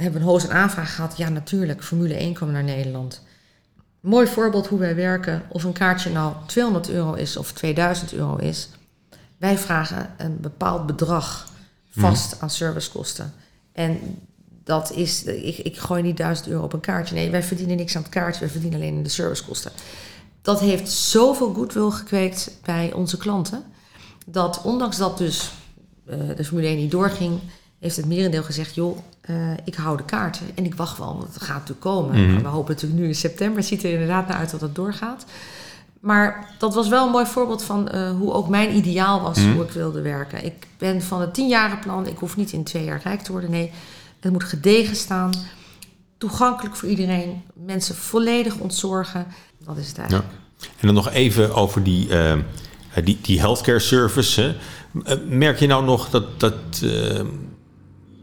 hebben 0.00 0.24
we 0.24 0.42
een 0.42 0.50
aanvraag 0.50 0.94
gehad. 0.94 1.16
Ja, 1.16 1.28
natuurlijk. 1.28 1.84
Formule 1.84 2.14
1 2.14 2.34
kwam 2.34 2.50
naar 2.50 2.64
Nederland. 2.64 3.22
Mooi 4.00 4.26
voorbeeld 4.26 4.66
hoe 4.66 4.78
wij 4.78 4.94
werken. 4.94 5.42
Of 5.48 5.64
een 5.64 5.72
kaartje 5.72 6.10
nou 6.10 6.34
200 6.46 6.90
euro 6.90 7.14
is 7.14 7.36
of 7.36 7.52
2000 7.52 8.12
euro 8.12 8.36
is. 8.36 8.68
Wij 9.36 9.58
vragen 9.58 10.14
een 10.16 10.40
bepaald 10.40 10.86
bedrag 10.86 11.48
vast 11.90 12.40
aan 12.40 12.50
servicekosten. 12.50 13.32
En 13.72 13.98
dat 14.64 14.92
is, 14.92 15.24
ik, 15.24 15.58
ik 15.58 15.78
gooi 15.78 16.02
niet 16.02 16.16
1000 16.16 16.48
euro 16.48 16.64
op 16.64 16.72
een 16.72 16.80
kaartje. 16.80 17.14
Nee, 17.14 17.30
wij 17.30 17.42
verdienen 17.42 17.76
niks 17.76 17.96
aan 17.96 18.02
het 18.02 18.10
kaartje. 18.10 18.40
Wij 18.40 18.48
verdienen 18.48 18.80
alleen 18.80 19.02
de 19.02 19.08
servicekosten. 19.08 19.72
Dat 20.42 20.60
heeft 20.60 20.90
zoveel 20.90 21.54
goodwill 21.54 21.90
gekweekt 21.90 22.50
bij 22.64 22.92
onze 22.92 23.16
klanten. 23.16 23.62
Dat 24.26 24.62
ondanks 24.62 24.96
dat 24.96 25.18
dus 25.18 25.52
eh, 26.06 26.18
de 26.36 26.44
Formule 26.44 26.66
1 26.66 26.76
niet 26.76 26.90
doorging, 26.90 27.40
heeft 27.80 27.96
het 27.96 28.06
merendeel 28.06 28.42
gezegd: 28.42 28.74
joh, 28.74 28.98
eh, 29.20 29.52
ik 29.64 29.74
hou 29.74 29.96
de 29.96 30.04
kaarten 30.04 30.46
en 30.54 30.64
ik 30.64 30.74
wacht 30.74 30.98
wel, 30.98 31.16
want 31.18 31.34
het 31.34 31.42
gaat 31.42 31.54
natuurlijk 31.54 31.80
komen. 31.80 32.22
Mhm. 32.22 32.32
Maar 32.32 32.42
we 32.42 32.48
hopen 32.48 32.74
natuurlijk 32.74 33.00
nu 33.00 33.06
in 33.06 33.14
september. 33.14 33.56
Het 33.58 33.66
ziet 33.66 33.84
er 33.84 33.92
inderdaad 33.92 34.28
naar 34.28 34.36
uit 34.36 34.50
dat 34.50 34.60
het 34.60 34.74
doorgaat. 34.74 35.24
Maar 36.00 36.54
dat 36.58 36.74
was 36.74 36.88
wel 36.88 37.04
een 37.06 37.12
mooi 37.12 37.26
voorbeeld 37.26 37.64
van 37.64 37.88
eh, 37.88 38.10
hoe 38.10 38.32
ook 38.32 38.48
mijn 38.48 38.76
ideaal 38.76 39.20
was, 39.20 39.38
Mhm. 39.38 39.52
hoe 39.52 39.64
ik 39.64 39.70
wilde 39.70 40.00
werken. 40.00 40.44
Ik 40.44 40.66
ben 40.78 41.02
van 41.02 41.20
het 41.20 41.34
tienjarenplan, 41.34 42.06
ik 42.06 42.18
hoef 42.18 42.36
niet 42.36 42.52
in 42.52 42.64
twee 42.64 42.84
jaar 42.84 43.00
rijk 43.04 43.20
te 43.20 43.32
worden. 43.32 43.50
Nee, 43.50 43.70
het 44.20 44.32
moet 44.32 44.44
gedegen 44.44 44.96
staan, 44.96 45.30
toegankelijk 46.18 46.76
voor 46.76 46.88
iedereen, 46.88 47.42
mensen 47.54 47.94
volledig 47.94 48.56
ontzorgen. 48.56 49.26
Dat 49.64 49.76
is 49.76 49.88
het 49.88 49.98
eigenlijk. 49.98 50.28
En 50.80 50.86
dan 50.86 50.94
nog 50.94 51.10
even 51.10 51.54
over 51.54 51.82
die, 51.82 52.08
eh, 52.18 52.36
die, 53.04 53.18
die 53.22 53.40
healthcare 53.40 53.78
service. 53.78 54.40
Hè. 54.40 55.16
Merk 55.26 55.58
je 55.58 55.66
nou 55.66 55.84
nog 55.84 56.10
dat, 56.10 56.40
dat, 56.40 56.54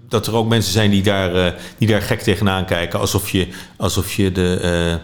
dat 0.10 0.28
er 0.28 0.36
ook 0.36 0.48
mensen 0.48 0.72
zijn 0.72 0.90
die 0.90 1.04
daar, 1.04 1.36
eh, 1.46 1.54
die 1.78 1.88
daar 1.88 2.02
gek 2.02 2.22
tegenaan 2.22 2.66
kijken? 2.66 3.00
Alsof 3.00 3.30
je, 3.30 3.48
alsof 3.78 4.14
je 4.14 4.32
de, 4.32 4.60
eh, 4.62 4.94
eh, 4.94 5.00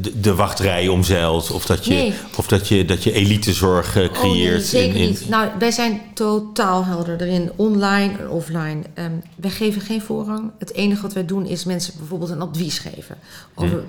de, 0.00 0.20
de 0.20 0.34
wachtrij 0.34 0.88
omzeilt? 0.88 1.50
Of 1.50 1.66
dat 1.66 1.84
je, 1.84 1.92
Nee. 1.94 2.14
of 2.36 2.46
dat 2.46 2.68
je, 2.68 2.84
dat 2.84 3.02
je 3.02 3.12
elitezorg 3.12 3.96
Oh, 3.98 4.12
creëert? 4.12 4.52
nee, 4.52 4.60
zeker 4.64 4.94
in- 4.96 5.02
in- 5.02 5.08
niet. 5.08 5.28
Nou, 5.28 5.48
wij 5.58 5.70
zijn 5.70 6.00
totaal 6.14 6.84
helder 6.84 7.20
erin, 7.20 7.50
online 7.56 8.18
en 8.18 8.28
offline. 8.28 8.82
Ehm, 8.94 9.12
wij 9.36 9.50
geven 9.50 9.80
geen 9.80 10.02
voorrang. 10.02 10.50
Het 10.58 10.72
enige 10.74 11.02
wat 11.02 11.12
wij 11.12 11.24
doen 11.26 11.46
is 11.46 11.64
mensen 11.64 11.94
bijvoorbeeld 11.98 12.30
een 12.30 12.40
advies 12.42 12.78
geven 12.78 13.16
over 13.54 13.84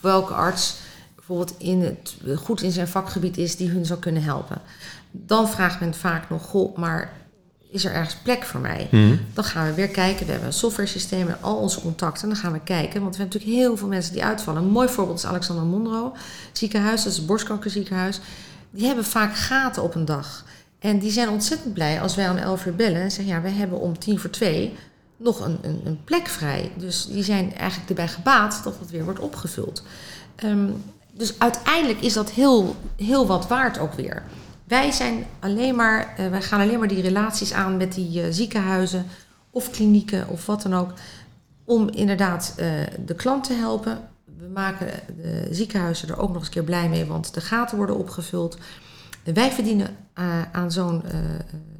welke 0.00 0.32
arts 0.32 0.74
bijvoorbeeld 1.16 1.54
in 1.58 1.80
het, 1.80 2.14
goed 2.36 2.62
in 2.62 2.72
zijn 2.72 2.88
vakgebied 2.88 3.36
is 3.36 3.56
die 3.56 3.68
hun 3.68 3.86
zou 3.86 3.98
kunnen 3.98 4.22
helpen. 4.22 4.60
Dan 5.10 5.48
vraagt 5.48 5.80
men 5.80 5.94
vaak 5.94 6.30
nog, 6.30 6.42
goh, 6.44 6.76
maar 6.76 7.12
is 7.70 7.84
er 7.84 7.92
ergens 7.92 8.16
plek 8.16 8.44
voor 8.44 8.60
mij? 8.60 8.88
Mhm. 8.90 9.16
Dan 9.32 9.44
gaan 9.44 9.66
we 9.66 9.74
weer 9.74 9.88
kijken. 9.88 10.24
We 10.26 10.30
hebben 10.30 10.48
een 10.48 10.54
software 10.54 10.88
systeem 10.88 11.26
met 11.26 11.36
al 11.40 11.56
onze 11.56 11.80
contacten. 11.80 12.28
Dan 12.28 12.36
gaan 12.36 12.52
we 12.52 12.60
kijken, 12.60 13.00
want 13.00 13.16
we 13.16 13.22
hebben 13.22 13.40
natuurlijk 13.40 13.66
heel 13.66 13.76
veel 13.76 13.88
mensen 13.88 14.12
die 14.12 14.24
uitvallen. 14.24 14.62
Een 14.62 14.68
mooi 14.68 14.88
voorbeeld 14.88 15.18
is 15.18 15.26
Alexander 15.26 15.64
Monro 15.64 16.16
ziekenhuis. 16.52 17.02
Dat 17.02 17.12
is 17.12 17.18
het 17.18 17.26
borstkankerziekenhuis. 17.26 18.20
die 18.70 18.86
hebben 18.86 19.04
vaak 19.04 19.36
gaten 19.36 19.82
op 19.82 19.94
een 19.94 20.04
dag. 20.04 20.44
En 20.78 20.98
die 20.98 21.10
zijn 21.10 21.28
ontzettend 21.28 21.74
blij 21.74 22.00
als 22.00 22.14
wij 22.14 22.30
om 22.30 22.36
11 22.36 22.66
uur 22.66 22.74
bellen 22.74 23.00
en 23.00 23.10
zeggen: 23.10 23.34
Ja, 23.34 23.40
we 23.40 23.48
hebben 23.48 23.80
om 23.80 23.98
tien 23.98 24.18
voor 24.18 24.30
twee 24.30 24.76
nog 25.16 25.40
een, 25.40 25.58
een, 25.62 25.80
een 25.84 26.04
plek 26.04 26.26
vrij. 26.26 26.72
Dus 26.76 27.06
die 27.06 27.22
zijn 27.22 27.54
eigenlijk 27.54 27.88
erbij 27.88 28.08
gebaat 28.08 28.60
dat 28.64 28.78
het 28.78 28.90
weer 28.90 29.04
wordt 29.04 29.20
opgevuld. 29.20 29.82
Ehm, 30.36 30.70
dus 31.12 31.38
uiteindelijk 31.38 32.00
is 32.00 32.12
dat 32.12 32.30
heel, 32.30 32.76
heel 32.96 33.26
wat 33.26 33.48
waard 33.48 33.78
ook 33.78 33.92
weer. 33.92 34.22
Wij, 34.68 34.90
zijn 34.90 35.26
alleen 35.40 35.74
maar, 35.74 36.14
wij 36.30 36.42
gaan 36.42 36.60
alleen 36.60 36.78
maar 36.78 36.88
die 36.88 37.02
relaties 37.02 37.52
aan 37.52 37.76
met 37.76 37.94
die 37.94 38.22
uh, 38.22 38.26
ziekenhuizen 38.30 39.06
of 39.50 39.70
klinieken 39.70 40.28
of 40.28 40.46
wat 40.46 40.62
dan 40.62 40.74
ook. 40.74 40.92
Om 41.64 41.88
inderdaad 41.88 42.54
uh, 42.58 42.66
de 43.06 43.14
klant 43.14 43.44
te 43.44 43.52
helpen. 43.52 43.98
We 44.38 44.48
maken 44.54 44.86
de 45.16 45.48
ziekenhuizen 45.50 46.08
er 46.08 46.18
ook 46.18 46.32
nog 46.32 46.38
eens 46.38 46.48
keer 46.48 46.64
blij 46.64 46.88
mee, 46.88 47.04
want 47.04 47.34
de 47.34 47.40
gaten 47.40 47.76
worden 47.76 47.96
opgevuld. 47.96 48.58
Wij 49.34 49.50
verdienen 49.50 49.96
aan 50.52 50.72
zo'n 50.72 51.02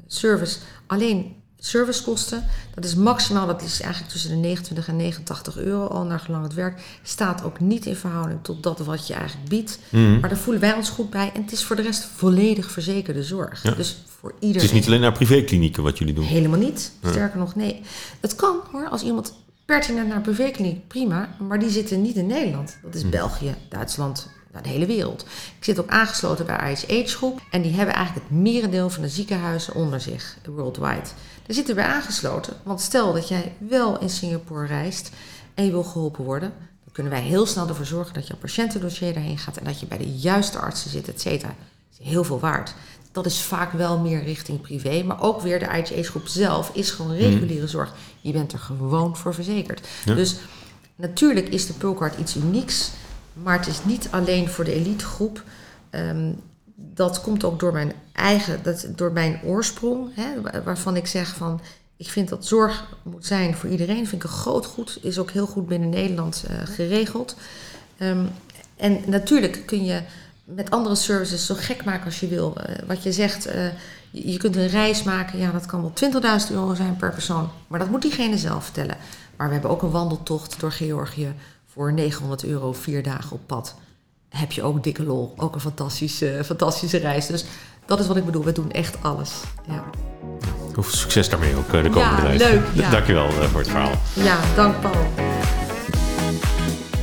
service 0.07 0.59
alleen 0.87 1.35
servicekosten. 1.59 2.43
Dat 2.75 2.83
is 2.83 2.95
maximaal, 2.95 3.47
dat 3.47 3.61
is 3.61 3.81
eigenlijk 3.81 4.11
tussen 4.11 4.29
de 4.29 4.35
29 4.35 4.87
en 4.87 4.95
89 4.95 5.57
euro 5.57 5.85
al 5.85 6.03
naar 6.03 6.19
gelang 6.19 6.43
het 6.43 6.53
werk. 6.53 6.81
Staat 7.03 7.43
ook 7.43 7.59
niet 7.59 7.85
in 7.85 7.95
verhouding 7.95 8.39
tot 8.41 8.63
dat 8.63 8.79
wat 8.79 9.07
je 9.07 9.13
eigenlijk 9.13 9.49
biedt. 9.49 9.79
Mhm. 9.89 10.19
Maar 10.19 10.29
daar 10.29 10.37
voelen 10.37 10.61
wij 10.61 10.73
ons 10.73 10.89
goed 10.89 11.09
bij. 11.09 11.31
En 11.33 11.41
het 11.41 11.51
is 11.51 11.63
voor 11.63 11.75
de 11.75 11.81
rest 11.81 12.07
volledig 12.15 12.71
verzekerde 12.71 13.23
zorg. 13.23 13.63
Ja. 13.63 13.71
Dus 13.71 13.97
voor 14.19 14.33
iedereen. 14.33 14.53
Het 14.53 14.63
is 14.63 14.71
niet 14.71 14.85
alleen 14.87 15.01
naar 15.01 15.11
privéklinieken 15.11 15.83
wat 15.83 15.97
jullie 15.97 16.13
doen. 16.13 16.25
Helemaal 16.25 16.59
niet. 16.59 16.91
Sterker 17.03 17.39
nog, 17.39 17.55
nee. 17.55 17.81
Het 18.19 18.35
kan 18.35 18.59
hoor, 18.71 18.87
als 18.89 19.03
iemand 19.03 19.33
pertinent 19.65 20.07
naar 20.07 20.21
privékliniek, 20.21 20.87
prima. 20.87 21.35
Maar 21.47 21.59
die 21.59 21.69
zitten 21.69 22.01
niet 22.01 22.15
in 22.15 22.27
Nederland. 22.27 22.77
Dat 22.83 22.95
is 22.95 23.09
België, 23.09 23.55
Duitsland, 23.69 24.29
naar 24.51 24.63
de 24.63 24.69
hele 24.69 24.85
wereld. 24.85 25.21
Ik 25.57 25.63
zit 25.63 25.79
ook 25.79 25.89
aangesloten 25.89 26.45
bij 26.45 26.77
ISH 26.87 27.15
Groep. 27.15 27.41
En 27.51 27.61
die 27.61 27.73
hebben 27.73 27.95
eigenlijk 27.95 28.27
het 28.29 28.37
merendeel 28.37 28.89
van 28.89 29.01
de 29.01 29.09
ziekenhuizen 29.09 29.75
onder 29.75 30.01
zich, 30.01 30.37
worldwide. 30.55 31.09
Daar 31.45 31.55
zitten 31.55 31.75
we 31.75 31.83
aangesloten. 31.83 32.53
Want 32.63 32.81
stel 32.81 33.13
dat 33.13 33.27
jij 33.27 33.55
wel 33.57 33.99
in 33.99 34.09
Singapore 34.09 34.67
reist 34.67 35.11
en 35.53 35.65
je 35.65 35.71
wil 35.71 35.83
geholpen 35.83 36.23
worden, 36.23 36.53
dan 36.83 36.93
kunnen 36.93 37.11
wij 37.11 37.21
heel 37.21 37.45
snel 37.45 37.67
ervoor 37.67 37.85
zorgen 37.85 38.13
dat 38.13 38.27
je 38.27 38.35
patiëntendossier 38.35 39.13
daarheen 39.13 39.37
gaat 39.37 39.57
en 39.57 39.63
dat 39.63 39.79
je 39.79 39.85
bij 39.85 39.97
de 39.97 40.11
juiste 40.11 40.59
artsen 40.59 40.89
zit, 40.89 41.07
et 41.07 41.21
cetera. 41.21 41.55
Dat 41.89 41.99
is 41.99 42.07
heel 42.07 42.23
veel 42.23 42.39
waard. 42.39 42.73
Dat 43.11 43.25
is 43.25 43.41
vaak 43.41 43.71
wel 43.71 43.99
meer 43.99 44.23
richting 44.23 44.61
privé, 44.61 45.03
maar 45.03 45.21
ook 45.21 45.41
weer 45.41 45.59
de 45.59 45.65
IHH-groep 45.65 46.27
zelf 46.27 46.71
is 46.73 46.91
gewoon 46.91 47.15
reguliere 47.15 47.67
zorg. 47.67 47.93
Je 48.21 48.31
bent 48.31 48.53
er 48.53 48.59
gewoon 48.59 49.17
voor 49.17 49.33
verzekerd. 49.33 49.87
Ja. 50.05 50.13
Dus 50.13 50.35
natuurlijk 50.95 51.47
is 51.47 51.67
de 51.67 51.73
Pulcard 51.73 52.19
iets 52.19 52.35
unieks, 52.35 52.91
maar 53.43 53.57
het 53.57 53.67
is 53.67 53.83
niet 53.83 54.07
alleen 54.11 54.49
voor 54.49 54.63
de 54.63 54.73
elitegroep. 54.73 55.43
Um, 55.91 56.41
dat 56.75 57.21
komt 57.21 57.43
ook 57.43 57.59
door 57.59 57.73
mijn 57.73 57.93
eigen, 58.13 58.63
dat, 58.63 58.87
door 58.95 59.11
mijn 59.11 59.39
oorsprong, 59.43 60.15
hè, 60.15 60.61
waarvan 60.63 60.95
ik 60.95 61.07
zeg 61.07 61.35
van, 61.35 61.61
ik 61.97 62.09
vind 62.09 62.29
dat 62.29 62.45
zorg 62.45 62.95
moet 63.03 63.25
zijn 63.25 63.55
voor 63.55 63.69
iedereen. 63.69 64.07
Vind 64.07 64.23
ik 64.23 64.29
een 64.29 64.35
groot 64.35 64.65
goed, 64.65 64.99
is 65.01 65.19
ook 65.19 65.31
heel 65.31 65.45
goed 65.45 65.67
binnen 65.67 65.89
Nederland 65.89 66.43
uh, 66.49 66.57
geregeld. 66.63 67.35
Um, 67.99 68.29
en 68.77 69.01
natuurlijk 69.05 69.63
kun 69.65 69.85
je 69.85 70.01
met 70.43 70.71
andere 70.71 70.95
services 70.95 71.45
zo 71.45 71.55
gek 71.57 71.83
maken 71.83 72.05
als 72.05 72.19
je 72.19 72.27
wil. 72.27 72.55
Uh, 72.57 72.75
wat 72.87 73.03
je 73.03 73.11
zegt, 73.11 73.43
je, 74.11 74.31
je, 74.31 74.37
kunt 74.37 74.55
een 74.55 74.67
reis 74.67 75.03
maken, 75.03 75.39
ja, 75.39 75.51
dat 75.51 75.65
kan 75.65 75.81
wel 75.81 76.11
20.000 76.47 76.51
euro 76.51 76.73
zijn 76.73 76.95
per 76.95 77.11
persoon, 77.11 77.49
maar 77.67 77.79
dat 77.79 77.89
moet 77.89 78.01
diegene 78.01 78.37
zelf 78.37 78.63
vertellen. 78.63 78.97
Maar 79.35 79.47
we 79.47 79.53
hebben 79.53 79.71
ook 79.71 79.81
een 79.81 79.91
wandeltocht 79.91 80.59
door 80.59 80.71
Georgië 80.71 81.33
voor 81.73 81.93
900 81.93 82.45
euro, 82.45 82.73
vier 82.73 83.03
dagen 83.03 83.31
op 83.31 83.41
pad 83.45 83.75
heb 84.29 84.51
je 84.51 84.63
ook 84.63 84.83
dikke 84.83 85.03
lol. 85.03 85.33
Ook 85.37 85.55
een 85.55 85.61
fantastische, 85.61 86.41
fantastische 86.45 86.97
reis. 86.97 87.27
Dus 87.27 87.45
dat 87.85 87.99
is 87.99 88.07
wat 88.07 88.17
ik 88.17 88.25
bedoel. 88.25 88.43
We 88.43 88.51
doen 88.51 88.71
echt 88.71 89.03
alles. 89.03 89.31
Ja. 89.67 89.83
Heel 90.73 90.83
veel 90.83 90.97
succes 90.97 91.29
daarmee 91.29 91.55
ook 91.55 91.71
de 91.71 91.81
komende 91.81 91.99
ja, 91.99 92.17
reis. 92.17 92.41
Leuk, 92.41 92.61
ja. 92.73 92.89
Dankjewel 92.95 93.31
voor 93.31 93.59
het 93.59 93.69
verhaal. 93.69 93.93
Ja, 94.13 94.39
dank 94.55 94.81
Paul. 94.81 95.05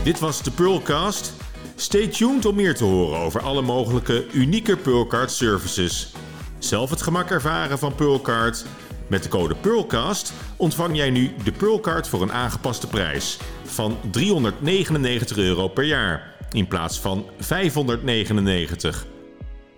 Dit 0.05 0.19
was 0.19 0.43
de 0.43 0.51
Pearlcast. 0.51 1.33
Stay 1.77 2.09
tuned 2.09 2.47
om 2.47 2.55
meer 2.55 2.75
te 2.75 2.85
horen 2.85 3.19
over 3.19 3.43
alle 3.43 3.63
mogelijke 3.63 4.27
unieke 4.33 4.77
Pearlcard 4.77 5.31
services. 5.31 6.13
Zelf 6.59 6.91
het 6.91 7.03
gemak 7.03 7.31
ervaren 7.31 7.79
van 7.79 7.95
Pearlcard? 7.95 8.65
Met 9.07 9.23
de 9.23 9.29
code 9.29 9.55
Pearlcast 9.55 10.33
ontvang 10.57 10.97
jij 10.97 11.11
nu 11.11 11.35
de 11.45 11.53
Pearlcard 11.53 12.09
voor 12.09 12.23
een 12.23 12.33
aangepaste 12.33 12.87
prijs 12.87 13.39
van 13.77 13.99
399 14.11 15.37
euro 15.37 15.69
per 15.69 15.85
jaar 15.85 16.35
in 16.53 16.69
plaats 16.69 17.01
van 17.01 17.27
599. 17.39 19.07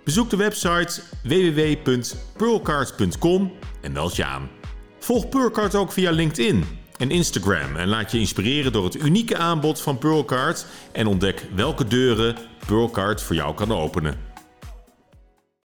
Bezoek 0.05 0.31
de 0.31 0.37
website 0.37 1.01
www.pearlcard.com 1.23 3.53
en 3.81 3.93
meld 3.93 4.17
je 4.17 4.25
aan. 4.25 4.49
Volg 4.99 5.29
Pearlcard 5.29 5.75
ook 5.75 5.93
via 5.93 6.11
LinkedIn 6.11 6.65
en 6.97 7.11
Instagram 7.11 7.77
en 7.77 7.89
laat 7.89 8.13
je 8.13 8.19
inspireren 8.19 8.73
door 8.73 8.85
het 8.85 9.03
unieke 9.03 9.37
aanbod 9.37 9.81
van 9.81 9.99
Pearlcard 9.99 10.67
en 10.93 11.07
ontdek 11.07 11.47
welke 11.55 11.87
deuren 11.87 12.37
Pearlcard 12.67 13.23
voor 13.23 13.37
jou 13.37 13.55
kan 13.55 13.73
openen. 13.73 14.28